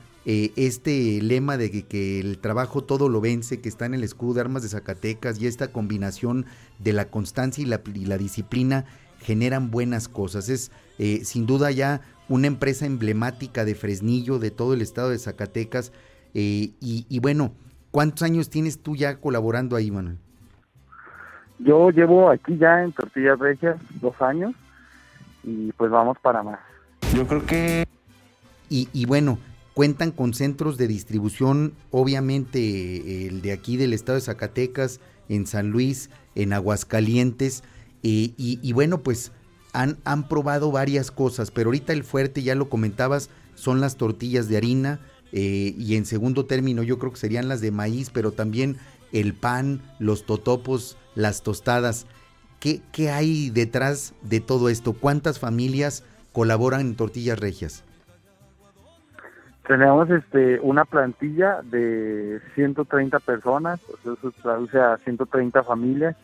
este 0.57 1.23
lema 1.23 1.57
de 1.57 1.71
que, 1.85 2.21
el 2.21 2.39
trabajo 2.39 2.85
todo 2.85 3.09
lo 3.09 3.21
vence, 3.21 3.61
que 3.61 3.69
está 3.69 3.87
en 3.87 3.95
el 3.95 4.05
escudo 4.05 4.35
de 4.35 4.41
armas 4.43 4.63
de 4.63 4.69
Zacatecas 4.69 5.41
y 5.41 5.47
esta 5.47 5.73
combinación 5.73 6.45
de 6.79 6.93
la 6.93 7.07
constancia 7.07 7.63
y 7.63 7.67
la, 7.67 7.81
y 7.95 8.05
la 8.05 8.19
disciplina 8.19 8.85
generan 9.21 9.71
buenas 9.71 10.09
cosas. 10.09 10.49
Es 10.49 10.71
sin 11.23 11.47
duda 11.47 11.71
ya 11.71 12.03
una 12.29 12.47
empresa 12.47 12.85
emblemática 12.85 13.65
de 13.65 13.75
Fresnillo, 13.75 14.39
de 14.39 14.51
todo 14.51 14.75
el 14.75 14.83
estado 14.83 15.11
de 15.11 15.19
Zacatecas, 15.19 15.93
eh, 16.35 16.71
y, 16.81 17.19
bueno, 17.21 17.53
¿cuántos 17.91 18.23
años 18.23 18.51
tienes 18.51 18.81
tú 18.81 18.97
ya 18.97 19.17
colaborando 19.17 19.77
ahí, 19.77 19.91
Manuel? 19.91 20.19
Yo 21.59 21.91
llevo 21.91 22.31
aquí 22.31 22.57
ya 22.57 22.85
en 22.85 22.93
Tortillas 22.93 23.39
Regias 23.39 23.77
dos 24.01 24.15
años 24.21 24.55
y 25.43 25.73
pues 25.73 25.91
vamos 25.91 26.17
para 26.21 26.43
más. 26.43 26.61
Yo 27.15 27.27
creo 27.27 27.45
que... 27.45 27.85
Y, 28.71 28.89
y 28.93 29.07
bueno, 29.07 29.39
cuentan 29.79 30.11
con 30.11 30.35
centros 30.35 30.77
de 30.77 30.89
distribución, 30.89 31.73
obviamente 31.93 33.29
el 33.29 33.43
de 33.43 33.53
aquí 33.53 33.77
del 33.77 33.93
estado 33.93 34.17
de 34.17 34.23
Zacatecas, 34.23 34.99
en 35.29 35.47
San 35.47 35.71
Luis, 35.71 36.11
en 36.35 36.53
Aguascalientes, 36.53 37.63
y, 38.03 38.35
y, 38.37 38.73
bueno, 38.73 39.05
pues 39.05 39.31
han, 39.73 39.97
han 40.03 40.27
probado 40.27 40.73
varias 40.73 41.13
cosas, 41.13 41.53
pero 41.53 41.69
ahorita 41.69 41.93
el 41.93 42.03
fuerte, 42.03 42.43
ya 42.43 42.57
lo 42.57 42.69
comentabas, 42.69 43.31
son 43.55 43.81
las 43.81 43.95
tortillas 43.95 44.49
de 44.49 44.57
harina, 44.57 44.99
eh, 45.31 45.77
y 45.79 45.95
en 45.95 46.07
segundo 46.07 46.45
término 46.45 46.83
yo 46.83 46.99
creo 46.99 47.13
que 47.13 47.21
serían 47.21 47.47
las 47.47 47.61
de 47.61 47.71
maíz, 47.71 48.11
pero 48.13 48.33
también 48.33 48.79
el 49.13 49.33
pan, 49.33 49.81
los 50.01 50.27
totopos, 50.27 50.97
las 51.15 51.45
tostadas. 51.45 52.07
¿Qué, 52.59 52.83
¿Qué, 52.91 53.11
hay 53.11 53.51
detrás 53.51 54.13
de 54.23 54.41
todo 54.41 54.71
esto? 54.71 54.95
¿Cuántas 54.95 55.39
familias 55.39 56.03
colaboran 56.33 56.81
en 56.81 56.97
Tortillas 56.97 57.39
Regias? 57.39 57.85
Tenemos 59.69 60.09
este 60.09 60.59
una 60.61 60.87
plantilla 60.87 61.61
de 61.63 62.41
130 62.55 63.21
personas, 63.21 63.79
eso 64.01 64.33
traduce 64.43 64.81
a 64.81 64.97
130 64.97 65.63
familias. 65.63 66.17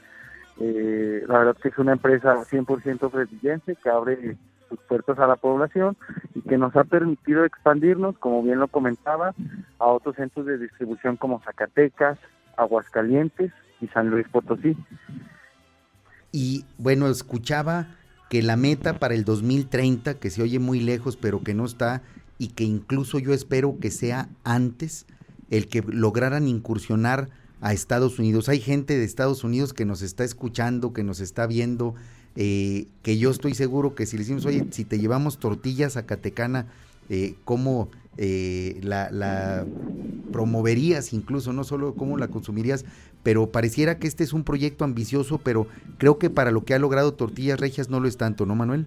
Eh, 0.58 1.22
la 1.28 1.40
verdad 1.40 1.56
que 1.62 1.68
es 1.68 1.76
una 1.76 1.92
empresa 1.92 2.36
100% 2.36 3.10
fresnillense 3.10 3.76
que 3.76 3.90
abre 3.90 4.38
sus 4.70 4.78
puertas 4.88 5.18
a 5.18 5.26
la 5.26 5.36
población 5.36 5.94
y 6.34 6.40
que 6.40 6.56
nos 6.56 6.74
ha 6.74 6.84
permitido 6.84 7.44
expandirnos, 7.44 8.16
como 8.16 8.42
bien 8.42 8.60
lo 8.60 8.68
comentaba, 8.68 9.34
a 9.78 9.86
otros 9.88 10.16
centros 10.16 10.46
de 10.46 10.56
distribución 10.56 11.18
como 11.18 11.42
Zacatecas, 11.42 12.18
Aguascalientes 12.56 13.52
y 13.82 13.88
San 13.88 14.08
Luis 14.08 14.26
Potosí. 14.28 14.74
Y 16.32 16.64
bueno, 16.78 17.08
escuchaba 17.08 17.88
que 18.30 18.40
la 18.42 18.56
meta 18.56 18.98
para 18.98 19.12
el 19.12 19.26
2030, 19.26 20.14
que 20.14 20.30
se 20.30 20.42
oye 20.42 20.58
muy 20.58 20.80
lejos, 20.80 21.18
pero 21.18 21.42
que 21.42 21.52
no 21.52 21.66
está, 21.66 22.00
y 22.38 22.48
que 22.48 22.64
incluso 22.64 23.18
yo 23.18 23.32
espero 23.32 23.78
que 23.80 23.90
sea 23.90 24.28
antes, 24.42 25.06
el 25.50 25.68
que 25.68 25.82
lograran 25.82 26.48
incursionar 26.48 27.30
a 27.60 27.72
Estados 27.72 28.18
Unidos. 28.18 28.48
Hay 28.48 28.60
gente 28.60 28.98
de 28.98 29.04
Estados 29.04 29.44
Unidos 29.44 29.72
que 29.72 29.84
nos 29.84 30.02
está 30.02 30.24
escuchando, 30.24 30.92
que 30.92 31.04
nos 31.04 31.20
está 31.20 31.46
viendo, 31.46 31.94
eh, 32.36 32.88
que 33.02 33.16
yo 33.16 33.30
estoy 33.30 33.54
seguro 33.54 33.94
que 33.94 34.06
si 34.06 34.16
le 34.16 34.24
decimos, 34.24 34.44
oye, 34.44 34.66
si 34.70 34.84
te 34.84 34.98
llevamos 34.98 35.38
tortillas 35.38 35.96
a 35.96 36.04
Catecana, 36.04 36.66
eh, 37.08 37.36
¿cómo 37.44 37.88
eh, 38.16 38.80
la, 38.82 39.10
la, 39.10 39.64
promoverías 40.32 41.12
incluso, 41.12 41.52
no 41.52 41.64
solo 41.64 41.94
cómo 41.94 42.18
la 42.18 42.28
consumirías? 42.28 42.84
Pero 43.22 43.50
pareciera 43.50 43.98
que 43.98 44.08
este 44.08 44.24
es 44.24 44.32
un 44.32 44.44
proyecto 44.44 44.84
ambicioso, 44.84 45.38
pero 45.38 45.66
creo 45.96 46.18
que 46.18 46.28
para 46.30 46.50
lo 46.50 46.64
que 46.64 46.74
ha 46.74 46.78
logrado 46.78 47.14
Tortillas 47.14 47.60
Regias 47.60 47.88
no 47.88 48.00
lo 48.00 48.08
es 48.08 48.16
tanto, 48.16 48.44
¿no, 48.44 48.54
Manuel? 48.54 48.86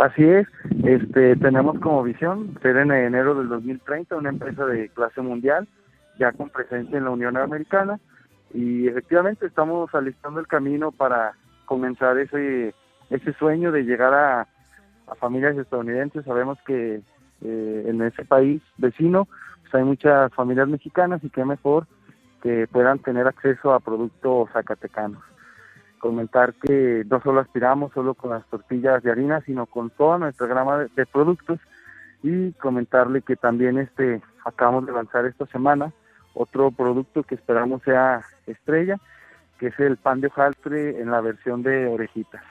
Así 0.00 0.24
es, 0.24 0.48
este, 0.82 1.36
tenemos 1.36 1.78
como 1.78 2.02
visión 2.02 2.58
ser 2.62 2.78
en 2.78 2.90
enero 2.90 3.34
del 3.34 3.50
2030 3.50 4.16
una 4.16 4.30
empresa 4.30 4.64
de 4.64 4.88
clase 4.88 5.20
mundial, 5.20 5.68
ya 6.18 6.32
con 6.32 6.48
presencia 6.48 6.96
en 6.96 7.04
la 7.04 7.10
Unión 7.10 7.36
Americana, 7.36 8.00
y 8.54 8.88
efectivamente 8.88 9.44
estamos 9.44 9.94
alistando 9.94 10.40
el 10.40 10.46
camino 10.46 10.90
para 10.90 11.34
comenzar 11.66 12.16
ese, 12.16 12.74
ese 13.10 13.34
sueño 13.34 13.72
de 13.72 13.82
llegar 13.82 14.14
a, 14.14 14.46
familias 15.18 15.58
estadounidenses. 15.58 16.24
Sabemos 16.24 16.56
que 16.64 17.02
eh, 17.42 17.84
en 17.86 18.00
ese 18.00 18.24
país 18.24 18.62
vecino 18.78 19.28
pues 19.60 19.74
hay 19.74 19.84
muchas 19.84 20.32
familias 20.32 20.68
mexicanas 20.68 21.22
y 21.22 21.28
qué 21.28 21.44
mejor 21.44 21.86
que 22.42 22.66
puedan 22.68 23.00
tener 23.00 23.26
acceso 23.26 23.74
a 23.74 23.80
productos 23.80 24.48
zacatecanos. 24.54 25.22
Comentar 26.00 26.54
que 26.54 27.04
no 27.08 27.20
solo 27.22 27.40
aspiramos 27.40 27.92
solo 27.92 28.14
con 28.14 28.30
las 28.30 28.44
tortillas 28.46 29.02
de 29.02 29.12
harina, 29.12 29.40
sino 29.42 29.66
con 29.66 29.90
toda 29.90 30.18
nuestra 30.18 30.48
gama 30.48 30.78
de, 30.78 30.88
de 30.96 31.06
productos 31.06 31.60
y 32.22 32.52
comentarle 32.54 33.22
que 33.22 33.36
también 33.36 33.78
este 33.78 34.20
acabamos 34.44 34.86
de 34.86 34.92
lanzar 34.92 35.24
esta 35.26 35.46
semana 35.46 35.92
otro 36.34 36.70
producto 36.70 37.22
que 37.22 37.34
esperamos 37.34 37.82
sea 37.82 38.22
estrella 38.46 38.96
que 39.60 39.66
es 39.66 39.78
el 39.78 39.98
pan 39.98 40.22
de 40.22 40.28
hojaldre 40.28 41.00
en 41.02 41.10
la 41.10 41.20
versión 41.20 41.62
de 41.62 41.86
orejitas. 41.86 42.42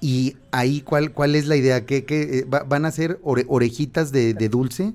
¿Y 0.00 0.36
ahí 0.50 0.80
cuál, 0.80 1.12
cuál 1.12 1.36
es 1.36 1.46
la 1.46 1.54
idea? 1.54 1.86
¿Qué, 1.86 2.04
qué 2.04 2.40
eh, 2.40 2.44
van 2.66 2.84
a 2.84 2.90
ser 2.90 3.18
orejitas 3.22 4.10
de, 4.10 4.34
dulce? 4.50 4.92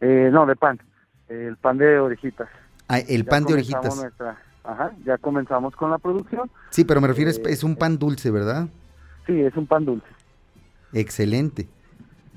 Eh, 0.00 0.30
no, 0.32 0.46
de 0.46 0.54
pan. 0.54 0.80
El 1.28 1.56
pan 1.56 1.78
de 1.78 1.98
orejitas. 1.98 2.48
Ah, 2.86 3.00
el 3.00 3.24
pan 3.24 3.44
de 3.44 3.54
orejitas. 3.54 4.06
Ajá, 4.68 4.92
ya 5.04 5.16
comenzamos 5.16 5.74
con 5.74 5.90
la 5.90 5.98
producción. 5.98 6.50
Sí, 6.70 6.84
pero 6.84 7.00
me 7.00 7.08
refiero, 7.08 7.30
es 7.30 7.64
un 7.64 7.74
pan 7.74 7.98
dulce, 7.98 8.30
¿verdad? 8.30 8.68
Sí, 9.26 9.40
es 9.40 9.56
un 9.56 9.66
pan 9.66 9.84
dulce. 9.86 10.06
Excelente. 10.92 11.68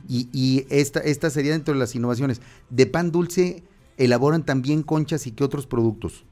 Y, 0.08 0.30
y 0.32 0.66
esta, 0.70 1.02
esta 1.02 1.30
sería 1.30 1.52
dentro 1.52 1.74
de 1.74 1.80
las 1.80 1.94
innovaciones. 1.94 2.42
De 2.70 2.86
pan 2.86 3.12
dulce, 3.12 3.64
¿elaboran 3.98 4.44
también 4.44 4.82
conchas 4.82 5.28
y 5.28 5.34
qué 5.34 5.44
otros 5.44 5.68
productos? 5.68 6.26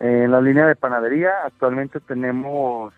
En 0.00 0.32
la 0.32 0.40
línea 0.40 0.66
de 0.66 0.74
panadería 0.74 1.30
actualmente 1.44 2.00
tenemos 2.00 2.92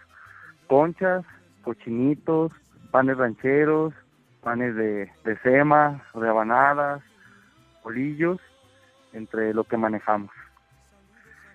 conchas, 0.67 1.25
cochinitos, 1.63 2.51
panes 2.91 3.19
rancheros, 3.19 3.93
panes 4.43 4.75
de, 4.75 5.11
de 5.25 5.39
sema, 5.43 6.03
rebanadas, 6.15 7.03
bolillos, 7.85 8.41
entre 9.13 9.53
lo 9.53 9.65
que 9.65 9.77
manejamos. 9.77 10.31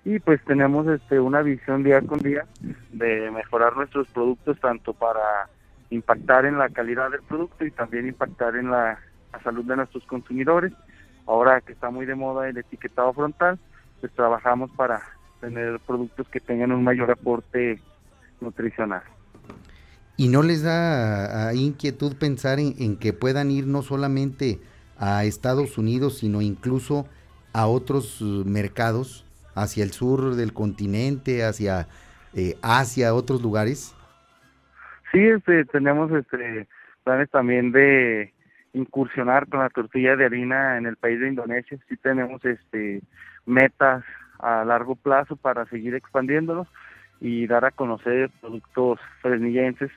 Y 0.03 0.19
pues 0.19 0.43
tenemos 0.45 0.87
este 0.87 1.19
una 1.19 1.41
visión 1.41 1.83
día 1.83 2.01
con 2.01 2.19
día 2.19 2.45
de 2.91 3.29
mejorar 3.31 3.75
nuestros 3.77 4.07
productos 4.07 4.59
tanto 4.59 4.93
para 4.93 5.47
impactar 5.89 6.45
en 6.45 6.57
la 6.57 6.69
calidad 6.69 7.11
del 7.11 7.21
producto 7.21 7.65
y 7.65 7.71
también 7.71 8.07
impactar 8.07 8.55
en 8.55 8.71
la, 8.71 8.99
la 9.31 9.43
salud 9.43 9.63
de 9.65 9.75
nuestros 9.75 10.03
consumidores. 10.05 10.73
Ahora 11.27 11.61
que 11.61 11.73
está 11.73 11.89
muy 11.91 12.05
de 12.05 12.15
moda 12.15 12.49
el 12.49 12.57
etiquetado 12.57 13.13
frontal, 13.13 13.59
pues 13.99 14.11
trabajamos 14.13 14.71
para 14.71 15.01
tener 15.39 15.79
productos 15.81 16.27
que 16.29 16.39
tengan 16.39 16.71
un 16.71 16.83
mayor 16.83 17.11
aporte 17.11 17.79
nutricional. 18.39 19.03
¿Y 20.17 20.27
no 20.27 20.43
les 20.43 20.61
da 20.61 21.53
inquietud 21.53 22.15
pensar 22.15 22.59
en, 22.59 22.97
que 22.97 23.13
puedan 23.13 23.49
ir 23.49 23.65
no 23.65 23.81
solamente 23.81 24.59
a 24.97 25.23
Estados 25.23 25.77
Unidos, 25.77 26.19
sino 26.19 26.41
incluso 26.41 27.07
a 27.53 27.65
otros 27.65 28.21
uh, 28.21 28.43
mercados, 28.45 29.25
hacia 29.55 29.83
el 29.83 29.91
sur 29.91 30.35
del 30.35 30.53
continente, 30.53 31.43
hacia 31.43 31.87
eh, 32.33 32.55
Asia, 32.61 33.13
otros 33.13 33.41
lugares? 33.41 33.95
Sí, 35.11 35.19
este, 35.19 35.65
tenemos 35.65 36.11
este, 36.11 36.67
planes 37.03 37.29
también 37.29 37.71
de 37.71 38.33
incursionar 38.73 39.47
con 39.47 39.59
la 39.59 39.69
tortilla 39.69 40.15
de 40.15 40.25
harina 40.25 40.77
en 40.77 40.85
el 40.85 40.95
país 40.95 41.19
de 41.19 41.27
Indonesia. 41.27 41.77
Sí 41.89 41.97
tenemos 41.97 42.43
este, 42.45 43.01
metas 43.45 44.03
a 44.39 44.63
largo 44.65 44.95
plazo 44.95 45.35
para 45.35 45.65
seguir 45.65 45.95
expandiéndolos 45.95 46.67
y 47.19 47.45
dar 47.47 47.65
a 47.65 47.71
conocer 47.71 48.29
productos 48.39 48.99
fresnillenses 49.21 49.91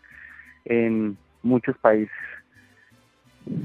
en 0.65 1.17
muchos 1.43 1.77
países. 1.79 2.15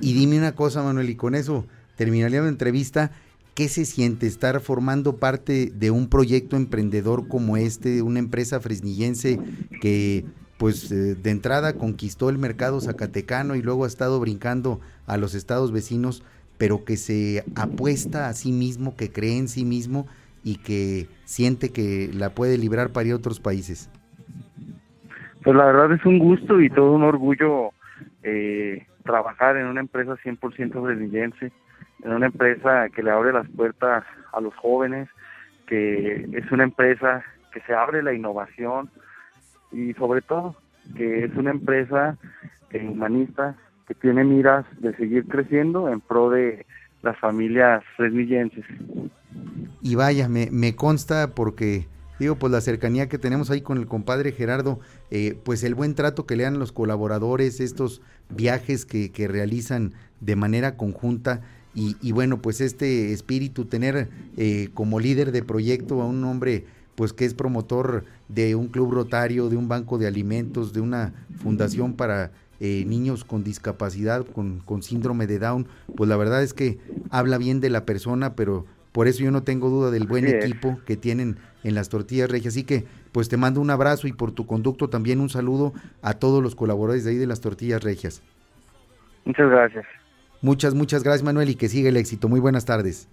Y 0.02 0.14
dime 0.14 0.38
una 0.38 0.56
cosa, 0.56 0.84
Manuel, 0.84 1.10
y 1.10 1.16
con 1.16 1.36
eso 1.36 1.66
terminaría 1.96 2.42
la 2.42 2.48
entrevista. 2.48 3.12
¿Qué 3.56 3.68
se 3.68 3.86
siente 3.86 4.26
estar 4.28 4.60
formando 4.62 5.18
parte 5.18 5.72
de 5.74 5.92
un 5.92 6.10
proyecto 6.10 6.56
emprendedor 6.56 7.28
como 7.28 7.58
este, 7.58 8.02
una 8.02 8.20
empresa 8.20 8.60
fresnillense 8.60 9.40
que 9.82 10.26
pues 10.58 10.92
eh, 10.92 11.16
de 11.16 11.32
entrada 11.32 11.74
conquistó 11.74 12.30
el 12.30 12.38
mercado 12.38 12.82
zacatecano 12.82 13.56
y 13.56 13.62
luego 13.62 13.86
ha 13.86 13.88
estado 13.88 14.20
brincando 14.20 14.82
a 15.08 15.18
los 15.18 15.34
estados 15.34 15.72
vecinos, 15.72 16.24
pero 16.58 16.84
que 16.84 16.98
se 16.98 17.46
apuesta 17.56 18.28
a 18.28 18.34
sí 18.34 18.52
mismo, 18.52 18.96
que 18.98 19.10
cree 19.10 19.38
en 19.38 19.48
sí 19.48 19.64
mismo 19.64 20.06
y 20.44 20.58
que 20.58 21.08
siente 21.24 21.70
que 21.70 22.10
la 22.14 22.32
puede 22.32 22.58
librar 22.58 22.90
para 22.90 23.08
ir 23.08 23.14
a 23.14 23.18
otros 23.18 23.40
países? 23.40 23.90
Pues 25.44 25.56
la 25.56 25.66
verdad 25.66 25.94
es 25.94 26.06
un 26.06 26.20
gusto 26.20 26.60
y 26.60 26.70
todo 26.70 26.92
un 26.92 27.04
orgullo 27.04 27.70
eh, 28.24 28.86
trabajar 29.04 29.58
en 29.58 29.68
una 29.68 29.80
empresa 29.80 30.18
100% 30.24 30.82
brasileñense, 30.82 31.52
en 32.04 32.14
una 32.14 32.28
empresa 32.28 32.90
que 32.90 33.04
le 33.04 33.12
abre 33.12 33.34
las 33.34 33.48
puertas 33.50 34.04
a 34.34 34.42
los 34.42 34.56
jóvenes, 34.56 35.10
que 35.68 36.28
es 36.34 36.52
una 36.52 36.64
empresa 36.64 37.24
que 37.52 37.62
se 37.62 37.74
abre 37.74 38.04
la 38.04 38.14
innovación 38.14 38.90
y 39.72 39.94
sobre 39.94 40.22
todo 40.22 40.56
que 40.96 41.26
es 41.26 41.36
una 41.36 41.52
empresa 41.52 42.18
humanista 42.74 43.56
que 43.88 43.96
tiene 43.96 44.24
miras 44.24 44.66
de 44.80 44.96
seguir 44.96 45.26
creciendo 45.26 45.90
en 45.90 46.00
pro 46.00 46.30
de 46.30 46.66
las 47.02 47.18
familias 47.18 47.84
fresnillenses. 47.98 48.66
Y 49.82 49.96
vaya, 49.96 50.28
me, 50.30 50.76
consta 50.76 51.34
porque, 51.34 51.88
digo, 52.20 52.36
pues 52.36 52.52
la 52.52 52.62
cercanía 52.62 53.10
que 53.10 53.18
tenemos 53.18 53.50
ahí 53.50 53.62
con 53.62 53.78
el 53.78 53.88
compadre 53.88 54.32
Gerardo, 54.32 54.80
eh, 55.10 55.40
pues 55.44 55.64
el 55.64 55.76
buen 55.76 55.96
trato 55.96 56.26
que 56.26 56.36
le 56.36 56.44
dan 56.44 56.60
los 56.60 56.72
colaboradores, 56.72 57.60
estos 57.60 58.02
viajes 58.30 58.86
que, 58.86 59.12
que 59.12 59.28
realizan 59.28 59.94
de 60.20 60.36
manera 60.36 60.76
conjunta. 60.78 61.42
Y, 61.80 61.96
y, 62.02 62.12
bueno, 62.12 62.42
pues 62.42 62.60
este 62.60 63.14
espíritu, 63.14 63.64
tener 63.64 64.10
eh, 64.36 64.68
como 64.74 65.00
líder 65.00 65.32
de 65.32 65.44
proyecto 65.44 66.02
a 66.02 66.06
un 66.06 66.24
hombre 66.26 66.66
pues 66.96 67.14
que 67.14 67.24
es 67.24 67.34
promotor 67.34 68.04
de 68.28 68.56
un 68.56 68.68
club 68.68 68.92
rotario, 68.92 69.48
de 69.48 69.56
un 69.56 69.70
banco 69.70 69.98
de 69.98 70.06
alimentos, 70.06 70.74
de 70.74 70.82
una 70.82 71.14
fundación 71.42 71.94
para 71.94 72.32
eh, 72.60 72.84
niños 72.86 73.24
con 73.24 73.46
discapacidad, 73.46 74.26
con, 74.26 74.60
con 74.60 74.84
síndrome 74.84 75.26
de 75.26 75.40
Down, 75.40 75.66
pues 75.96 76.10
la 76.10 76.18
verdad 76.18 76.44
es 76.44 76.54
que 76.54 76.78
habla 77.10 77.38
bien 77.38 77.62
de 77.62 77.70
la 77.70 77.86
persona, 77.86 78.36
pero 78.36 78.66
por 78.92 79.08
eso 79.08 79.24
yo 79.24 79.32
no 79.32 79.44
tengo 79.44 79.70
duda 79.70 79.92
del 79.92 80.08
buen 80.08 80.28
equipo 80.28 80.82
que 80.86 80.98
tienen 80.98 81.38
en 81.64 81.74
las 81.76 81.88
tortillas 81.88 82.30
regias. 82.30 82.56
Así 82.56 82.66
que 82.66 82.84
pues 83.14 83.30
te 83.30 83.38
mando 83.38 83.62
un 83.62 83.70
abrazo 83.70 84.06
y 84.08 84.12
por 84.12 84.34
tu 84.34 84.46
conducto 84.46 84.90
también 84.90 85.22
un 85.22 85.30
saludo 85.30 85.72
a 86.02 86.16
todos 86.16 86.44
los 86.44 86.54
colaboradores 86.56 87.06
de 87.06 87.12
ahí 87.12 87.18
de 87.18 87.28
las 87.28 87.40
tortillas 87.40 87.82
regias. 87.82 88.22
Muchas 89.24 89.50
gracias. 89.50 89.86
Muchas, 90.42 90.74
muchas 90.74 91.04
gracias 91.04 91.24
Manuel 91.24 91.50
y 91.50 91.56
que 91.56 91.70
siga 91.70 91.90
el 91.90 91.98
éxito. 91.98 92.30
Muy 92.30 92.40
buenas 92.40 92.66
tardes. 92.66 93.08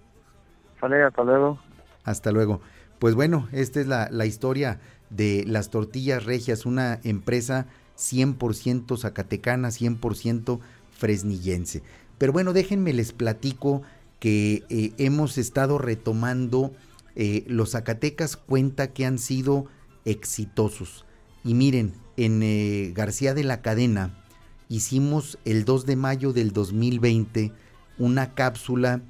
Vale, 0.81 1.03
hasta 1.03 1.23
luego. 1.23 1.59
Hasta 2.03 2.31
luego. 2.31 2.61
Pues 2.99 3.15
bueno, 3.15 3.47
esta 3.51 3.79
es 3.79 3.87
la, 3.87 4.09
la 4.11 4.25
historia 4.25 4.79
de 5.09 5.43
las 5.45 5.69
tortillas 5.69 6.25
regias, 6.25 6.65
una 6.65 6.99
empresa 7.03 7.67
100% 7.97 8.97
zacatecana, 8.97 9.69
100% 9.69 10.59
fresnillense. 10.91 11.83
Pero 12.17 12.33
bueno, 12.33 12.53
déjenme 12.53 12.93
les 12.93 13.11
platico 13.11 13.83
que 14.19 14.63
eh, 14.69 14.93
hemos 14.97 15.37
estado 15.37 15.77
retomando, 15.77 16.71
eh, 17.15 17.43
los 17.47 17.71
Zacatecas 17.71 18.37
cuenta 18.37 18.87
que 18.87 19.05
han 19.05 19.19
sido 19.19 19.65
exitosos. 20.05 21.05
Y 21.43 21.53
miren, 21.53 21.93
en 22.15 22.41
eh, 22.43 22.91
García 22.95 23.33
de 23.33 23.43
la 23.43 23.61
Cadena 23.61 24.23
hicimos 24.69 25.37
el 25.45 25.65
2 25.65 25.85
de 25.85 25.95
mayo 25.95 26.33
del 26.33 26.51
2020 26.51 27.51
una 27.97 28.33
cápsula 28.33 29.01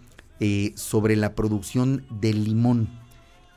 sobre 0.75 1.15
la 1.15 1.33
producción 1.33 2.05
del 2.09 2.43
limón 2.43 2.89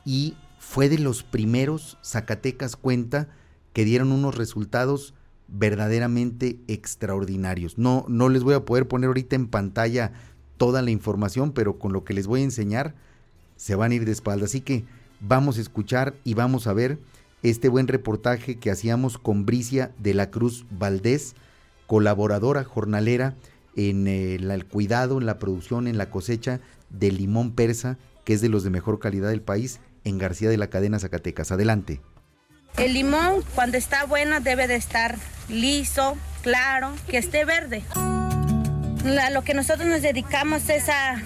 y 0.03 0.35
fue 0.57 0.89
de 0.89 0.97
los 0.97 1.23
primeros, 1.23 1.97
Zacatecas 2.03 2.75
cuenta, 2.75 3.27
que 3.73 3.85
dieron 3.85 4.11
unos 4.11 4.35
resultados 4.35 5.13
verdaderamente 5.47 6.59
extraordinarios. 6.67 7.77
No, 7.77 8.05
no 8.07 8.29
les 8.29 8.43
voy 8.43 8.55
a 8.55 8.65
poder 8.65 8.87
poner 8.87 9.07
ahorita 9.07 9.35
en 9.35 9.47
pantalla 9.47 10.13
toda 10.57 10.81
la 10.81 10.91
información, 10.91 11.51
pero 11.51 11.77
con 11.77 11.93
lo 11.93 12.03
que 12.03 12.13
les 12.13 12.27
voy 12.27 12.41
a 12.41 12.45
enseñar 12.45 12.95
se 13.57 13.75
van 13.75 13.91
a 13.91 13.95
ir 13.95 14.05
de 14.05 14.11
espalda. 14.11 14.45
Así 14.45 14.61
que 14.61 14.85
vamos 15.19 15.57
a 15.57 15.61
escuchar 15.61 16.15
y 16.23 16.35
vamos 16.35 16.67
a 16.67 16.73
ver 16.73 16.99
este 17.43 17.69
buen 17.69 17.87
reportaje 17.87 18.57
que 18.57 18.71
hacíamos 18.71 19.17
con 19.17 19.45
Bricia 19.45 19.91
de 19.97 20.13
la 20.13 20.29
Cruz 20.31 20.65
Valdés, 20.69 21.35
colaboradora 21.91 22.63
jornalera 22.63 23.35
en 23.75 24.07
el 24.07 24.65
cuidado, 24.65 25.19
en 25.19 25.25
la 25.25 25.39
producción, 25.39 25.89
en 25.89 25.97
la 25.97 26.09
cosecha 26.09 26.61
del 26.89 27.17
limón 27.17 27.51
persa, 27.51 27.97
que 28.23 28.31
es 28.31 28.39
de 28.39 28.47
los 28.47 28.63
de 28.63 28.69
mejor 28.69 28.99
calidad 28.99 29.27
del 29.27 29.41
país, 29.41 29.81
en 30.05 30.17
García 30.17 30.49
de 30.49 30.55
la 30.55 30.69
Cadena 30.69 30.99
Zacatecas. 30.99 31.51
Adelante. 31.51 31.99
El 32.77 32.93
limón 32.93 33.43
cuando 33.55 33.75
está 33.75 34.05
bueno 34.05 34.39
debe 34.39 34.69
de 34.69 34.75
estar 34.75 35.17
liso, 35.49 36.15
claro, 36.43 36.93
que 37.09 37.17
esté 37.17 37.43
verde 37.43 37.83
lo 39.33 39.43
que 39.43 39.53
nosotros 39.53 39.85
nos 39.85 40.01
dedicamos 40.01 40.69
es 40.69 40.85
a, 40.87 41.21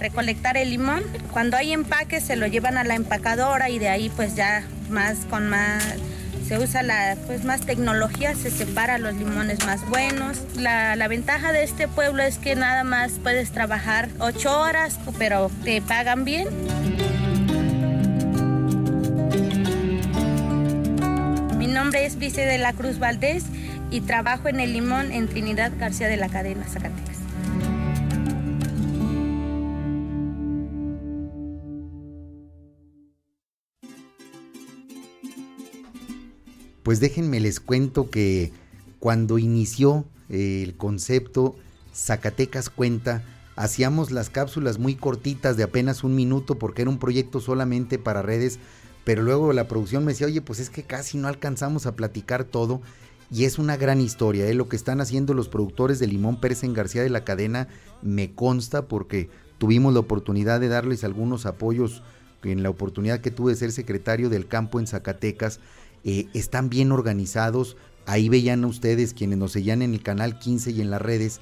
recolectar 0.00 0.56
el 0.56 0.70
limón. 0.70 1.04
Cuando 1.30 1.56
hay 1.56 1.72
empaque 1.72 2.20
se 2.20 2.34
lo 2.34 2.48
llevan 2.48 2.78
a 2.78 2.82
la 2.82 2.96
empacadora 2.96 3.70
y 3.70 3.78
de 3.78 3.90
ahí 3.90 4.10
pues 4.16 4.34
ya 4.34 4.64
más 4.90 5.18
con 5.30 5.48
más 5.48 5.84
se 6.52 6.58
usa 6.58 6.82
la, 6.82 7.16
pues 7.26 7.46
más 7.46 7.62
tecnología, 7.62 8.34
se 8.34 8.50
separa 8.50 8.98
los 8.98 9.14
limones 9.14 9.64
más 9.64 9.88
buenos. 9.88 10.36
La, 10.54 10.96
la, 10.96 11.08
ventaja 11.08 11.50
de 11.50 11.62
este 11.62 11.88
pueblo 11.88 12.22
es 12.22 12.36
que 12.36 12.54
nada 12.54 12.84
más 12.84 13.12
puedes 13.12 13.52
trabajar 13.52 14.10
ocho 14.18 14.60
horas, 14.60 14.98
pero 15.18 15.50
te 15.64 15.80
pagan 15.80 16.26
bien. 16.26 16.48
Mi 21.56 21.68
nombre 21.68 22.04
es 22.04 22.18
Vice 22.18 22.44
de 22.44 22.58
la 22.58 22.74
Cruz 22.74 22.98
Valdés 22.98 23.44
y 23.90 24.02
trabajo 24.02 24.48
en 24.48 24.60
el 24.60 24.74
limón 24.74 25.10
en 25.10 25.28
Trinidad 25.28 25.72
García 25.78 26.08
de 26.08 26.18
la 26.18 26.28
Cadena, 26.28 26.66
Zacatecas. 26.68 27.11
Pues 36.82 37.00
déjenme 37.00 37.40
les 37.40 37.60
cuento 37.60 38.10
que 38.10 38.52
cuando 38.98 39.38
inició 39.38 40.04
el 40.28 40.76
concepto 40.76 41.56
Zacatecas 41.94 42.70
Cuenta, 42.70 43.22
hacíamos 43.56 44.10
las 44.10 44.30
cápsulas 44.30 44.78
muy 44.78 44.94
cortitas 44.94 45.56
de 45.56 45.62
apenas 45.62 46.04
un 46.04 46.14
minuto 46.14 46.58
porque 46.58 46.82
era 46.82 46.90
un 46.90 46.98
proyecto 46.98 47.40
solamente 47.40 47.98
para 47.98 48.22
redes, 48.22 48.58
pero 49.04 49.22
luego 49.22 49.52
la 49.52 49.68
producción 49.68 50.04
me 50.04 50.12
decía, 50.12 50.26
oye, 50.26 50.40
pues 50.40 50.58
es 50.58 50.70
que 50.70 50.84
casi 50.84 51.18
no 51.18 51.28
alcanzamos 51.28 51.86
a 51.86 51.94
platicar 51.94 52.44
todo 52.44 52.80
y 53.30 53.44
es 53.44 53.58
una 53.58 53.76
gran 53.76 54.00
historia, 54.00 54.46
¿eh? 54.46 54.54
lo 54.54 54.68
que 54.68 54.76
están 54.76 55.00
haciendo 55.00 55.34
los 55.34 55.48
productores 55.48 55.98
de 55.98 56.06
Limón 56.06 56.38
Pérez 56.38 56.64
en 56.64 56.74
García 56.74 57.02
de 57.02 57.10
la 57.10 57.24
Cadena 57.24 57.68
me 58.02 58.34
consta 58.34 58.88
porque 58.88 59.30
tuvimos 59.58 59.94
la 59.94 60.00
oportunidad 60.00 60.60
de 60.60 60.68
darles 60.68 61.04
algunos 61.04 61.46
apoyos 61.46 62.02
en 62.42 62.62
la 62.62 62.70
oportunidad 62.70 63.20
que 63.20 63.30
tuve 63.30 63.52
de 63.52 63.58
ser 63.58 63.72
secretario 63.72 64.28
del 64.28 64.48
campo 64.48 64.80
en 64.80 64.86
Zacatecas. 64.86 65.60
Eh, 66.04 66.26
están 66.34 66.68
bien 66.68 66.92
organizados, 66.92 67.76
ahí 68.06 68.28
veían 68.28 68.64
ustedes 68.64 69.14
quienes 69.14 69.38
nos 69.38 69.52
seguían 69.52 69.82
en 69.82 69.94
el 69.94 70.02
canal 70.02 70.38
15 70.38 70.72
y 70.72 70.80
en 70.80 70.90
las 70.90 71.00
redes 71.00 71.40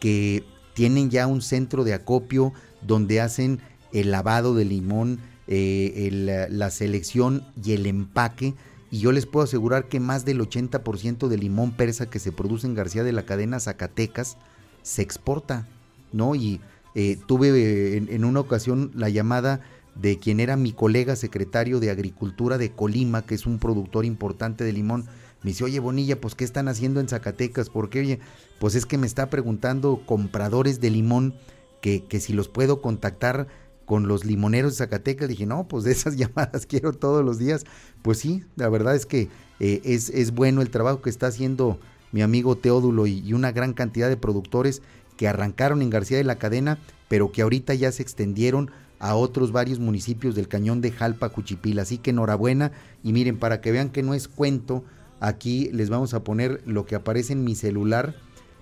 que 0.00 0.44
tienen 0.74 1.10
ya 1.10 1.26
un 1.26 1.42
centro 1.42 1.84
de 1.84 1.94
acopio 1.94 2.52
donde 2.82 3.20
hacen 3.20 3.60
el 3.92 4.10
lavado 4.10 4.54
de 4.54 4.64
limón, 4.64 5.20
eh, 5.48 6.48
la 6.50 6.70
selección 6.70 7.44
y 7.62 7.72
el 7.72 7.86
empaque 7.86 8.54
y 8.92 8.98
yo 8.98 9.10
les 9.10 9.24
puedo 9.24 9.44
asegurar 9.44 9.88
que 9.88 10.00
más 10.00 10.26
del 10.26 10.38
80% 10.40 11.28
del 11.28 11.40
limón 11.40 11.72
persa 11.72 12.10
que 12.10 12.18
se 12.18 12.30
produce 12.30 12.66
en 12.66 12.74
García 12.74 13.02
de 13.02 13.12
la 13.12 13.24
cadena 13.24 13.58
Zacatecas 13.58 14.36
se 14.82 15.00
exporta, 15.00 15.66
¿no? 16.12 16.34
Y 16.34 16.60
eh, 16.94 17.16
tuve 17.26 17.96
en, 17.96 18.24
una 18.26 18.40
ocasión 18.40 18.90
la 18.94 19.08
llamada 19.08 19.62
de 19.94 20.18
quien 20.18 20.40
era 20.40 20.56
mi 20.56 20.72
colega 20.72 21.16
secretario 21.16 21.80
de 21.80 21.90
Agricultura 21.90 22.58
de 22.58 22.72
Colima, 22.72 23.26
que 23.26 23.34
es 23.34 23.46
un 23.46 23.58
productor 23.58 24.04
importante 24.04 24.64
de 24.64 24.72
limón. 24.72 25.06
Me 25.42 25.50
dice, 25.50 25.64
oye 25.64 25.80
Bonilla, 25.80 26.20
pues 26.20 26.34
¿qué 26.34 26.44
están 26.44 26.68
haciendo 26.68 27.00
en 27.00 27.08
Zacatecas? 27.08 27.68
Porque, 27.68 28.00
oye, 28.00 28.20
pues 28.58 28.74
es 28.74 28.86
que 28.86 28.98
me 28.98 29.06
está 29.06 29.28
preguntando 29.28 30.02
compradores 30.06 30.80
de 30.80 30.90
limón 30.90 31.34
que, 31.80 32.04
que 32.04 32.20
si 32.20 32.32
los 32.32 32.48
puedo 32.48 32.80
contactar 32.80 33.48
con 33.84 34.08
los 34.08 34.24
limoneros 34.24 34.72
de 34.72 34.78
Zacatecas. 34.78 35.28
Dije, 35.28 35.46
no, 35.46 35.68
pues 35.68 35.84
de 35.84 35.92
esas 35.92 36.16
llamadas 36.16 36.66
quiero 36.66 36.92
todos 36.92 37.24
los 37.24 37.38
días. 37.38 37.64
Pues 38.02 38.18
sí, 38.18 38.44
la 38.56 38.68
verdad 38.68 38.94
es 38.94 39.06
que 39.06 39.28
eh, 39.60 39.80
es, 39.84 40.10
es, 40.10 40.32
bueno 40.32 40.62
el 40.62 40.70
trabajo 40.70 41.02
que 41.02 41.10
está 41.10 41.26
haciendo 41.26 41.78
mi 42.10 42.22
amigo 42.22 42.56
Teodulo 42.56 43.06
y, 43.06 43.32
una 43.32 43.52
gran 43.52 43.72
cantidad 43.72 44.08
de 44.08 44.16
productores 44.16 44.82
que 45.16 45.28
arrancaron 45.28 45.82
en 45.82 45.90
García 45.90 46.18
de 46.18 46.24
la 46.24 46.36
Cadena, 46.36 46.78
pero 47.08 47.32
que 47.32 47.42
ahorita 47.42 47.74
ya 47.74 47.92
se 47.92 48.02
extendieron 48.02 48.70
a 49.02 49.16
otros 49.16 49.50
varios 49.50 49.80
municipios 49.80 50.36
del 50.36 50.46
cañón 50.46 50.80
de 50.80 50.92
Jalpa, 50.92 51.30
Cuchipila. 51.30 51.82
Así 51.82 51.98
que 51.98 52.10
enhorabuena 52.10 52.70
y 53.02 53.12
miren, 53.12 53.36
para 53.36 53.60
que 53.60 53.72
vean 53.72 53.90
que 53.90 54.04
no 54.04 54.14
es 54.14 54.28
cuento, 54.28 54.84
aquí 55.18 55.68
les 55.72 55.90
vamos 55.90 56.14
a 56.14 56.22
poner 56.22 56.62
lo 56.66 56.86
que 56.86 56.94
aparece 56.94 57.32
en 57.32 57.42
mi 57.42 57.56
celular. 57.56 58.14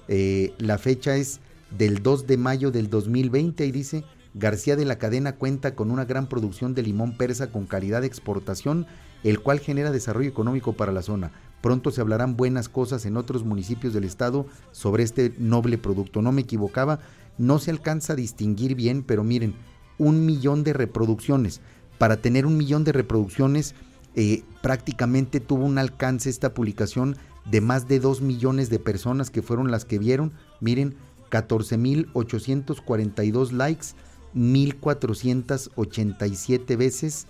Eh, 0.08 0.54
la 0.56 0.78
fecha 0.78 1.14
es 1.16 1.40
del 1.76 2.02
2 2.02 2.26
de 2.26 2.38
mayo 2.38 2.70
del 2.70 2.88
2020 2.88 3.66
y 3.66 3.70
dice 3.70 4.02
García 4.32 4.76
de 4.76 4.86
la 4.86 4.96
Cadena 4.96 5.36
cuenta 5.36 5.74
con 5.74 5.90
una 5.90 6.06
gran 6.06 6.26
producción 6.26 6.74
de 6.74 6.84
limón 6.84 7.18
persa 7.18 7.52
con 7.52 7.66
calidad 7.66 8.00
de 8.00 8.06
exportación, 8.06 8.86
el 9.22 9.40
cual 9.40 9.60
genera 9.60 9.90
desarrollo 9.90 10.30
económico 10.30 10.72
para 10.72 10.90
la 10.90 11.02
zona. 11.02 11.32
Pronto 11.60 11.90
se 11.90 12.00
hablarán 12.00 12.38
buenas 12.38 12.70
cosas 12.70 13.04
en 13.04 13.18
otros 13.18 13.44
municipios 13.44 13.92
del 13.92 14.04
estado 14.04 14.46
sobre 14.72 15.02
este 15.02 15.34
noble 15.36 15.76
producto. 15.76 16.22
No 16.22 16.32
me 16.32 16.40
equivocaba, 16.40 17.00
no 17.36 17.58
se 17.58 17.70
alcanza 17.70 18.14
a 18.14 18.16
distinguir 18.16 18.74
bien, 18.74 19.02
pero 19.02 19.22
miren, 19.22 19.54
un 20.00 20.26
millón 20.26 20.64
de 20.64 20.72
reproducciones. 20.72 21.60
Para 21.98 22.16
tener 22.16 22.46
un 22.46 22.56
millón 22.56 22.82
de 22.84 22.92
reproducciones, 22.92 23.74
eh, 24.16 24.42
prácticamente 24.62 25.38
tuvo 25.38 25.64
un 25.66 25.78
alcance 25.78 26.28
esta 26.30 26.54
publicación 26.54 27.16
de 27.44 27.60
más 27.60 27.86
de 27.86 28.00
dos 28.00 28.22
millones 28.22 28.70
de 28.70 28.78
personas 28.78 29.28
que 29.30 29.42
fueron 29.42 29.70
las 29.70 29.84
que 29.84 29.98
vieron. 29.98 30.32
Miren, 30.60 30.94
14.842 31.30 33.52
likes, 33.52 33.88
1487 34.32 36.76
veces 36.76 37.26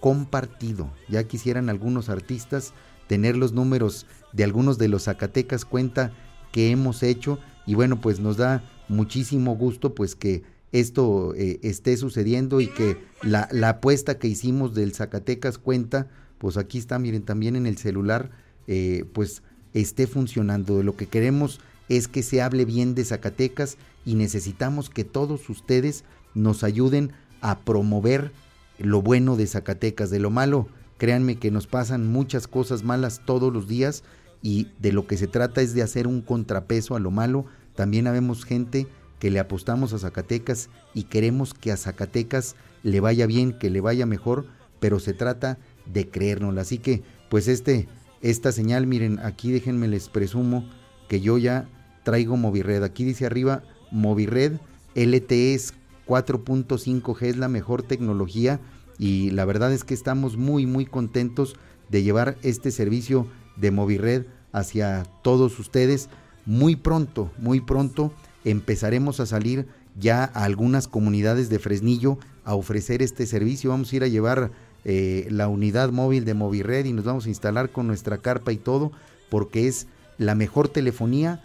compartido. 0.00 0.90
Ya 1.08 1.24
quisieran 1.24 1.68
algunos 1.68 2.08
artistas 2.08 2.72
tener 3.08 3.36
los 3.36 3.52
números 3.52 4.06
de 4.32 4.44
algunos 4.44 4.78
de 4.78 4.88
los 4.88 5.04
Zacatecas 5.04 5.66
cuenta 5.66 6.12
que 6.50 6.70
hemos 6.70 7.02
hecho 7.02 7.38
y 7.66 7.74
bueno, 7.74 8.00
pues 8.00 8.20
nos 8.20 8.38
da 8.38 8.62
muchísimo 8.88 9.54
gusto 9.56 9.94
pues 9.94 10.14
que 10.14 10.55
esto 10.80 11.34
eh, 11.34 11.58
esté 11.62 11.96
sucediendo 11.96 12.60
y 12.60 12.66
que 12.66 12.98
la, 13.22 13.48
apuesta 13.68 14.18
que 14.18 14.28
hicimos 14.28 14.74
del 14.74 14.92
Zacatecas 14.92 15.58
cuenta, 15.58 16.08
pues 16.38 16.56
aquí 16.56 16.78
está, 16.78 16.98
miren, 16.98 17.22
también 17.22 17.56
en 17.56 17.66
el 17.66 17.78
celular, 17.78 18.30
eh, 18.66 19.04
pues 19.12 19.42
esté 19.72 20.06
funcionando. 20.06 20.82
Lo 20.82 20.96
que 20.96 21.06
queremos 21.06 21.60
es 21.88 22.08
que 22.08 22.22
se 22.22 22.42
hable 22.42 22.64
bien 22.64 22.94
de 22.94 23.04
Zacatecas 23.04 23.78
y 24.04 24.16
necesitamos 24.16 24.90
que 24.90 25.04
todos 25.04 25.48
ustedes 25.48 26.04
nos 26.34 26.62
ayuden 26.62 27.12
a 27.40 27.60
promover 27.60 28.32
lo 28.78 29.00
bueno 29.00 29.36
de 29.36 29.46
Zacatecas, 29.46 30.10
de 30.10 30.18
lo 30.18 30.30
malo. 30.30 30.68
Créanme 30.98 31.36
que 31.36 31.50
nos 31.50 31.66
pasan 31.66 32.06
muchas 32.10 32.48
cosas 32.48 32.82
malas 32.82 33.22
todos 33.24 33.52
los 33.52 33.66
días 33.66 34.04
y 34.42 34.68
de 34.78 34.92
lo 34.92 35.06
que 35.06 35.16
se 35.16 35.26
trata 35.26 35.62
es 35.62 35.74
de 35.74 35.82
hacer 35.82 36.06
un 36.06 36.20
contrapeso 36.20 36.96
a 36.96 37.00
lo 37.00 37.10
malo. 37.10 37.46
También 37.74 38.06
habemos 38.06 38.44
gente 38.44 38.86
que 39.18 39.30
le 39.30 39.38
apostamos 39.38 39.92
a 39.92 39.98
Zacatecas 39.98 40.68
y 40.94 41.04
queremos 41.04 41.54
que 41.54 41.72
a 41.72 41.76
Zacatecas 41.76 42.56
le 42.82 43.00
vaya 43.00 43.26
bien, 43.26 43.58
que 43.58 43.70
le 43.70 43.80
vaya 43.80 44.06
mejor, 44.06 44.46
pero 44.80 45.00
se 45.00 45.14
trata 45.14 45.58
de 45.86 46.08
creérnoslo. 46.08 46.60
Así 46.60 46.78
que, 46.78 47.02
pues 47.30 47.48
este, 47.48 47.88
esta 48.20 48.52
señal, 48.52 48.86
miren, 48.86 49.18
aquí 49.20 49.50
déjenme 49.50 49.88
les 49.88 50.08
presumo 50.08 50.68
que 51.08 51.20
yo 51.20 51.38
ya 51.38 51.68
traigo 52.04 52.36
Movirred. 52.36 52.82
Aquí 52.82 53.04
dice 53.04 53.26
arriba, 53.26 53.62
Movirred 53.90 54.58
LTE 54.94 55.54
es 55.54 55.74
4.5G, 56.06 57.22
es 57.22 57.36
la 57.36 57.48
mejor 57.48 57.82
tecnología 57.82 58.60
y 58.98 59.30
la 59.30 59.44
verdad 59.44 59.72
es 59.72 59.84
que 59.84 59.94
estamos 59.94 60.36
muy, 60.36 60.66
muy 60.66 60.86
contentos 60.86 61.56
de 61.88 62.02
llevar 62.02 62.36
este 62.42 62.70
servicio 62.70 63.26
de 63.56 63.70
Movirred 63.70 64.26
hacia 64.52 65.04
todos 65.22 65.58
ustedes. 65.58 66.08
Muy 66.44 66.76
pronto, 66.76 67.32
muy 67.38 67.60
pronto 67.60 68.12
empezaremos 68.46 69.18
a 69.18 69.26
salir 69.26 69.66
ya 69.98 70.24
a 70.24 70.44
algunas 70.44 70.86
comunidades 70.86 71.48
de 71.48 71.58
Fresnillo 71.58 72.18
a 72.44 72.54
ofrecer 72.54 73.02
este 73.02 73.26
servicio. 73.26 73.70
Vamos 73.70 73.92
a 73.92 73.96
ir 73.96 74.04
a 74.04 74.08
llevar 74.08 74.52
eh, 74.84 75.26
la 75.30 75.48
unidad 75.48 75.90
móvil 75.90 76.24
de 76.24 76.34
Movirred 76.34 76.86
y 76.86 76.92
nos 76.92 77.04
vamos 77.04 77.26
a 77.26 77.28
instalar 77.28 77.70
con 77.70 77.88
nuestra 77.88 78.18
carpa 78.18 78.52
y 78.52 78.56
todo, 78.56 78.92
porque 79.30 79.66
es 79.66 79.88
la 80.16 80.36
mejor 80.36 80.68
telefonía 80.68 81.42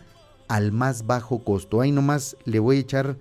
al 0.48 0.72
más 0.72 1.08
bajo 1.08 1.44
costo. 1.44 1.82
Ahí 1.82 1.92
nomás 1.92 2.38
le 2.46 2.60
voy 2.60 2.78
a 2.78 2.82
echar 2.82 3.18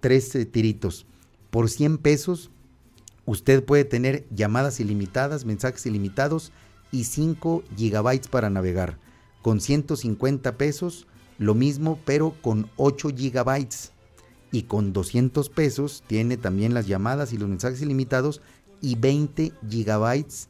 tres 0.00 0.34
eh, 0.34 0.44
tiritos. 0.44 1.06
Por 1.50 1.70
100 1.70 1.98
pesos 1.98 2.50
usted 3.24 3.64
puede 3.64 3.86
tener 3.86 4.26
llamadas 4.30 4.80
ilimitadas, 4.80 5.46
mensajes 5.46 5.86
ilimitados 5.86 6.52
y 6.92 7.04
5 7.04 7.62
gigabytes 7.74 8.28
para 8.28 8.50
navegar. 8.50 8.98
Con 9.40 9.62
150 9.62 10.58
pesos 10.58 11.06
lo 11.38 11.54
mismo, 11.54 11.98
pero 12.04 12.34
con 12.42 12.70
8 12.76 13.10
gigabytes. 13.16 13.92
Y 14.52 14.62
con 14.62 14.92
200 14.92 15.48
pesos 15.50 16.04
tiene 16.06 16.36
también 16.36 16.74
las 16.74 16.86
llamadas 16.86 17.32
y 17.32 17.38
los 17.38 17.48
mensajes 17.48 17.82
ilimitados 17.82 18.40
y 18.80 18.94
20 18.94 19.52
gigabytes 19.68 20.48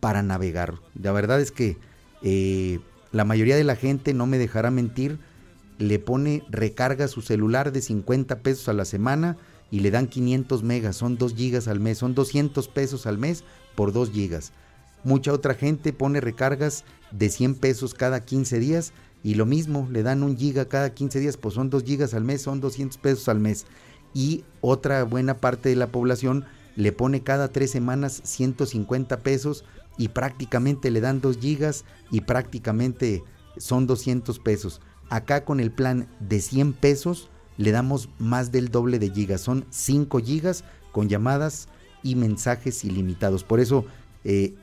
para 0.00 0.22
navegar. 0.22 0.74
La 1.00 1.12
verdad 1.12 1.40
es 1.40 1.50
que 1.52 1.78
eh, 2.22 2.80
la 3.12 3.24
mayoría 3.24 3.56
de 3.56 3.64
la 3.64 3.76
gente, 3.76 4.12
no 4.12 4.26
me 4.26 4.38
dejará 4.38 4.70
mentir, 4.70 5.18
le 5.78 5.98
pone 5.98 6.42
recarga 6.50 7.08
su 7.08 7.22
celular 7.22 7.72
de 7.72 7.80
50 7.80 8.40
pesos 8.40 8.68
a 8.68 8.74
la 8.74 8.84
semana 8.84 9.38
y 9.70 9.80
le 9.80 9.90
dan 9.90 10.08
500 10.08 10.62
megas, 10.62 10.96
son 10.96 11.16
2 11.16 11.34
gigas 11.34 11.68
al 11.68 11.80
mes, 11.80 11.98
son 11.98 12.14
200 12.14 12.68
pesos 12.68 13.06
al 13.06 13.18
mes 13.18 13.44
por 13.74 13.92
2 13.92 14.10
gigas. 14.10 14.52
Mucha 15.02 15.32
otra 15.32 15.54
gente 15.54 15.92
pone 15.92 16.20
recargas 16.20 16.84
de 17.10 17.30
100 17.30 17.54
pesos 17.54 17.94
cada 17.94 18.24
15 18.24 18.58
días 18.58 18.92
y 19.22 19.34
lo 19.34 19.46
mismo, 19.46 19.86
le 19.90 20.02
dan 20.02 20.22
un 20.22 20.36
giga 20.36 20.66
cada 20.66 20.94
15 20.94 21.20
días, 21.20 21.36
pues 21.36 21.54
son 21.54 21.70
2 21.70 21.84
gigas 21.84 22.14
al 22.14 22.24
mes, 22.24 22.42
son 22.42 22.60
200 22.60 22.98
pesos 22.98 23.28
al 23.28 23.40
mes. 23.40 23.66
Y 24.14 24.44
otra 24.60 25.04
buena 25.04 25.34
parte 25.34 25.68
de 25.68 25.76
la 25.76 25.88
población 25.88 26.44
le 26.76 26.92
pone 26.92 27.22
cada 27.22 27.48
3 27.48 27.70
semanas 27.70 28.22
150 28.24 29.18
pesos 29.18 29.64
y 29.98 30.08
prácticamente 30.08 30.90
le 30.90 31.00
dan 31.00 31.20
2 31.20 31.38
gigas 31.38 31.84
y 32.10 32.22
prácticamente 32.22 33.22
son 33.58 33.86
200 33.86 34.38
pesos. 34.38 34.80
Acá 35.10 35.44
con 35.44 35.60
el 35.60 35.70
plan 35.70 36.08
de 36.20 36.40
100 36.40 36.72
pesos 36.72 37.30
le 37.58 37.72
damos 37.72 38.08
más 38.18 38.52
del 38.52 38.70
doble 38.70 38.98
de 38.98 39.10
gigas, 39.10 39.42
son 39.42 39.66
5 39.68 40.20
gigas 40.20 40.64
con 40.92 41.08
llamadas 41.08 41.68
y 42.02 42.14
mensajes 42.14 42.84
ilimitados. 42.84 43.44
Por 43.44 43.60
eso, 43.60 43.84
eh, 44.24 44.54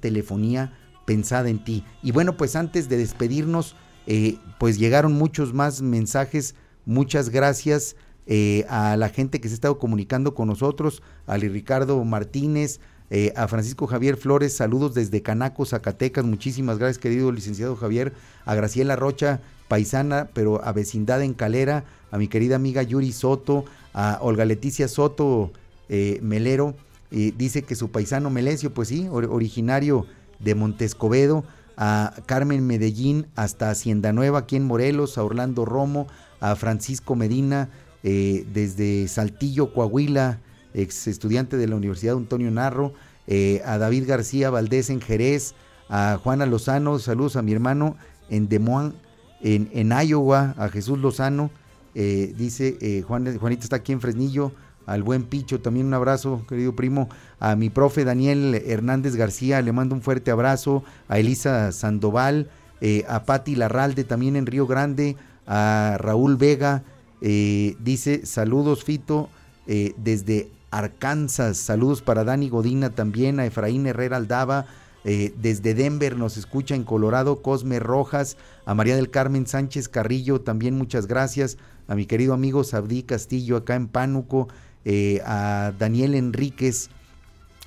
telefonía 0.00 0.76
pensada 1.10 1.48
en 1.48 1.58
ti. 1.58 1.82
Y 2.04 2.12
bueno, 2.12 2.36
pues 2.36 2.54
antes 2.54 2.88
de 2.88 2.96
despedirnos, 2.96 3.74
eh, 4.06 4.38
pues 4.60 4.78
llegaron 4.78 5.12
muchos 5.12 5.52
más 5.52 5.82
mensajes. 5.82 6.54
Muchas 6.86 7.30
gracias 7.30 7.96
eh, 8.28 8.64
a 8.68 8.96
la 8.96 9.08
gente 9.08 9.40
que 9.40 9.48
se 9.48 9.54
ha 9.54 9.56
estado 9.56 9.80
comunicando 9.80 10.36
con 10.36 10.46
nosotros, 10.46 11.02
a 11.26 11.36
Ricardo 11.36 12.04
Martínez, 12.04 12.78
eh, 13.10 13.32
a 13.34 13.48
Francisco 13.48 13.88
Javier 13.88 14.16
Flores, 14.16 14.52
saludos 14.52 14.94
desde 14.94 15.20
Canaco, 15.20 15.66
Zacatecas, 15.66 16.24
muchísimas 16.24 16.78
gracias 16.78 16.98
querido 16.98 17.32
licenciado 17.32 17.74
Javier, 17.74 18.12
a 18.44 18.54
Graciela 18.54 18.94
Rocha, 18.94 19.40
paisana, 19.66 20.28
pero 20.32 20.64
a 20.64 20.70
vecindad 20.72 21.24
en 21.24 21.34
Calera, 21.34 21.86
a 22.12 22.18
mi 22.18 22.28
querida 22.28 22.54
amiga 22.54 22.84
Yuri 22.84 23.10
Soto, 23.10 23.64
a 23.94 24.18
Olga 24.20 24.44
Leticia 24.44 24.86
Soto 24.86 25.50
Melero, 25.88 26.76
dice 27.10 27.62
que 27.62 27.74
su 27.74 27.90
paisano 27.90 28.30
Melesio, 28.30 28.72
pues 28.72 28.86
sí, 28.86 29.08
originario 29.10 30.06
de 30.40 30.54
Montescobedo, 30.54 31.44
a 31.76 32.14
Carmen 32.26 32.66
Medellín 32.66 33.26
hasta 33.36 33.70
Hacienda 33.70 34.12
Nueva 34.12 34.40
aquí 34.40 34.56
en 34.56 34.66
Morelos, 34.66 35.16
a 35.16 35.24
Orlando 35.24 35.64
Romo, 35.64 36.08
a 36.40 36.56
Francisco 36.56 37.14
Medina 37.14 37.70
eh, 38.02 38.46
desde 38.52 39.08
Saltillo, 39.08 39.72
Coahuila, 39.72 40.40
ex 40.74 41.06
estudiante 41.06 41.56
de 41.56 41.68
la 41.68 41.76
Universidad 41.76 42.16
Antonio 42.16 42.50
Narro, 42.50 42.92
eh, 43.26 43.62
a 43.64 43.78
David 43.78 44.06
García 44.06 44.50
Valdés 44.50 44.90
en 44.90 45.00
Jerez, 45.00 45.54
a 45.88 46.18
Juana 46.22 46.46
Lozano, 46.46 46.98
saludos 46.98 47.36
a 47.36 47.42
mi 47.42 47.52
hermano 47.52 47.96
en 48.28 48.48
Des 48.48 48.60
Moines, 48.60 48.94
en, 49.42 49.70
en 49.72 49.92
Iowa, 49.92 50.54
a 50.58 50.68
Jesús 50.68 50.98
Lozano, 50.98 51.50
eh, 51.94 52.34
dice 52.36 53.02
Juan, 53.06 53.38
Juanita 53.38 53.64
está 53.64 53.76
aquí 53.76 53.92
en 53.92 54.00
Fresnillo, 54.00 54.52
al 54.90 55.04
buen 55.04 55.22
Picho, 55.22 55.60
también 55.60 55.86
un 55.86 55.94
abrazo, 55.94 56.44
querido 56.48 56.74
primo, 56.74 57.08
a 57.38 57.54
mi 57.54 57.70
profe 57.70 58.04
Daniel 58.04 58.60
Hernández 58.66 59.14
García, 59.14 59.62
le 59.62 59.70
mando 59.70 59.94
un 59.94 60.02
fuerte 60.02 60.32
abrazo, 60.32 60.82
a 61.06 61.20
Elisa 61.20 61.70
Sandoval, 61.70 62.50
eh, 62.80 63.04
a 63.08 63.24
Patti 63.24 63.54
Larralde 63.54 64.02
también 64.02 64.34
en 64.34 64.46
Río 64.46 64.66
Grande, 64.66 65.16
a 65.46 65.96
Raúl 66.00 66.36
Vega, 66.36 66.82
eh, 67.20 67.76
dice 67.78 68.26
saludos 68.26 68.82
Fito 68.82 69.28
eh, 69.68 69.94
desde 69.96 70.50
Arkansas, 70.72 71.56
saludos 71.56 72.02
para 72.02 72.24
Dani 72.24 72.48
Godina 72.48 72.90
también, 72.90 73.38
a 73.38 73.46
Efraín 73.46 73.86
Herrera 73.86 74.16
Aldaba, 74.16 74.66
desde 75.02 75.72
Denver. 75.72 76.14
Nos 76.18 76.36
escucha 76.36 76.74
en 76.74 76.84
Colorado, 76.84 77.40
Cosme 77.40 77.78
Rojas, 77.78 78.36
a 78.66 78.74
María 78.74 78.96
del 78.96 79.08
Carmen 79.08 79.46
Sánchez 79.46 79.88
Carrillo, 79.88 80.42
también 80.42 80.76
muchas 80.76 81.06
gracias, 81.06 81.56
a 81.88 81.94
mi 81.94 82.04
querido 82.04 82.34
amigo 82.34 82.64
Sabdí 82.64 83.02
Castillo 83.02 83.56
acá 83.56 83.76
en 83.76 83.88
Pánuco, 83.88 84.48
eh, 84.84 85.20
a 85.26 85.72
Daniel 85.78 86.14
Enríquez, 86.14 86.88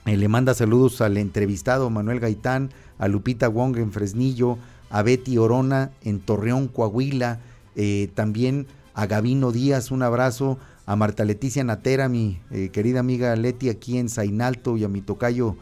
eh, 0.06 0.18
le 0.18 0.28
manda 0.28 0.54
saludos 0.54 1.00
al 1.02 1.18
entrevistado 1.18 1.90
Manuel 1.90 2.20
Gaitán, 2.20 2.72
a 2.98 3.08
Lupita 3.08 3.48
Wong 3.48 3.78
en 3.78 3.92
Fresnillo, 3.92 4.58
a 4.90 5.04
Betty 5.04 5.38
Orona 5.38 5.92
en 6.02 6.20
Torreón, 6.20 6.68
Coahuila, 6.68 7.40
eh, 7.76 8.10
también 8.16 8.68
a 8.94 9.06
Gavino 9.06 9.52
Díaz, 9.52 9.92
un 9.92 10.04
abrazo, 10.04 10.58
a 10.86 10.96
Marta 10.96 11.24
Leticia 11.24 11.64
Natera, 11.64 12.10
mi 12.10 12.40
querida 12.74 13.00
amiga 13.00 13.36
Leti 13.38 13.70
aquí 13.70 13.98
en 13.98 14.10
Zainalto 14.10 14.76
y 14.76 14.84
a 14.84 14.90
mi 14.90 15.02
tocayo 15.02 15.56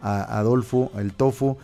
a 0.00 0.38
Adolfo, 0.38 0.92
el 0.96 1.12
Tofo, 1.12 1.58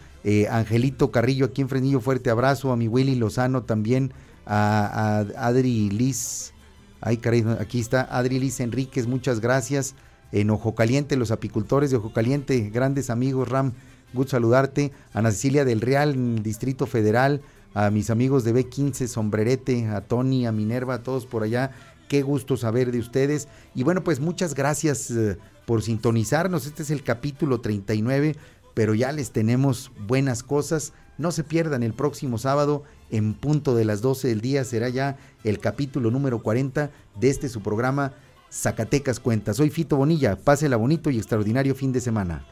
Angelito 0.51 1.13
Carrillo 1.13 1.47
aquí 1.47 1.63
en 1.63 1.69
Fresnillo, 1.69 2.01
fuerte 2.01 2.31
abrazo, 2.31 2.73
a 2.73 2.77
mi 2.77 2.89
Willy 2.89 3.15
Lozano 3.15 3.63
también, 3.63 4.13
a, 4.47 5.23
a 5.37 5.47
Adri 5.47 5.91
Liz 5.91 6.53
Ay, 7.01 7.19
caray, 7.19 7.45
aquí 7.61 7.81
está 7.81 8.09
Adri 8.11 8.39
Liz 8.41 8.61
Enríquez, 8.61 9.07
muchas 9.07 9.41
gracias. 9.41 9.95
En 10.31 10.51
Ojo 10.51 10.75
Caliente, 10.75 11.17
los 11.17 11.31
apicultores 11.31 11.91
de 11.91 11.97
Ojo 11.97 12.13
Caliente, 12.13 12.71
grandes 12.71 13.09
amigos, 13.09 13.49
Ram, 13.49 13.73
gusto 14.13 14.33
saludarte. 14.33 14.93
Ana 15.13 15.31
Cecilia 15.31 15.65
del 15.65 15.81
Real, 15.81 16.43
Distrito 16.43 16.87
Federal, 16.87 17.41
a 17.75 17.91
mis 17.91 18.11
amigos 18.11 18.45
de 18.45 18.55
B15, 18.55 19.07
Sombrerete, 19.07 19.87
a 19.87 20.03
Tony, 20.03 20.47
a 20.47 20.53
Minerva, 20.53 20.95
a 20.95 21.03
todos 21.03 21.25
por 21.25 21.45
allá. 21.45 21.71
Qué 22.09 22.23
gusto 22.23 22.57
saber 22.57 22.91
de 22.91 22.99
ustedes. 22.99 23.49
Y 23.75 23.85
bueno, 23.85 24.03
pues 24.03 24.21
muchas 24.21 24.55
gracias 24.55 25.11
eh, 25.11 25.39
por 25.67 25.83
sintonizarnos. 25.83 26.67
Este 26.67 26.83
es 26.83 26.91
el 26.91 27.03
capítulo 27.03 27.61
39, 27.61 28.37
pero 28.75 28.95
ya 28.95 29.13
les 29.13 29.31
tenemos 29.31 29.93
buenas 30.07 30.43
cosas. 30.43 30.93
No 31.19 31.33
se 31.33 31.45
pierdan 31.45 31.83
el 31.83 31.93
próximo 31.93 32.39
sábado 32.39 32.85
en 33.11 33.35
punto 33.35 33.75
de 33.75 33.85
las 33.85 34.01
12 34.01 34.29
del 34.29 34.41
día. 34.41 34.65
Será 34.65 34.89
ya 34.89 35.17
el 35.45 35.59
capítulo 35.59 36.11
número 36.11 36.43
40 36.43 36.91
de 37.19 37.31
este 37.31 37.49
su 37.49 37.61
programa 37.63 38.13
Zacatecas 38.51 39.21
Cuenta. 39.21 39.55
Soy 39.55 39.71
Fito 39.71 39.97
Bonilla. 39.97 40.37
Pásela 40.37 40.77
bonito 40.77 41.11
y 41.11 41.19
extraordinario 41.19 41.75
fin 41.75 41.93
de 41.93 42.01
semana. 42.01 42.45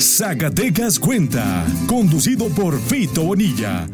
Zacatecas 0.00 0.98
Cuenta, 0.98 1.66
conducido 1.86 2.48
por 2.48 2.78
Fito 2.78 3.24
Bonilla. 3.24 3.88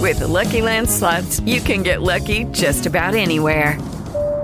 With 0.00 0.18
the 0.18 0.26
Lucky 0.26 0.60
Land 0.60 0.88
slots, 0.88 1.40
you 1.46 1.60
can 1.60 1.82
get 1.82 2.02
lucky 2.02 2.44
just 2.52 2.86
about 2.86 3.14
anywhere. 3.14 3.78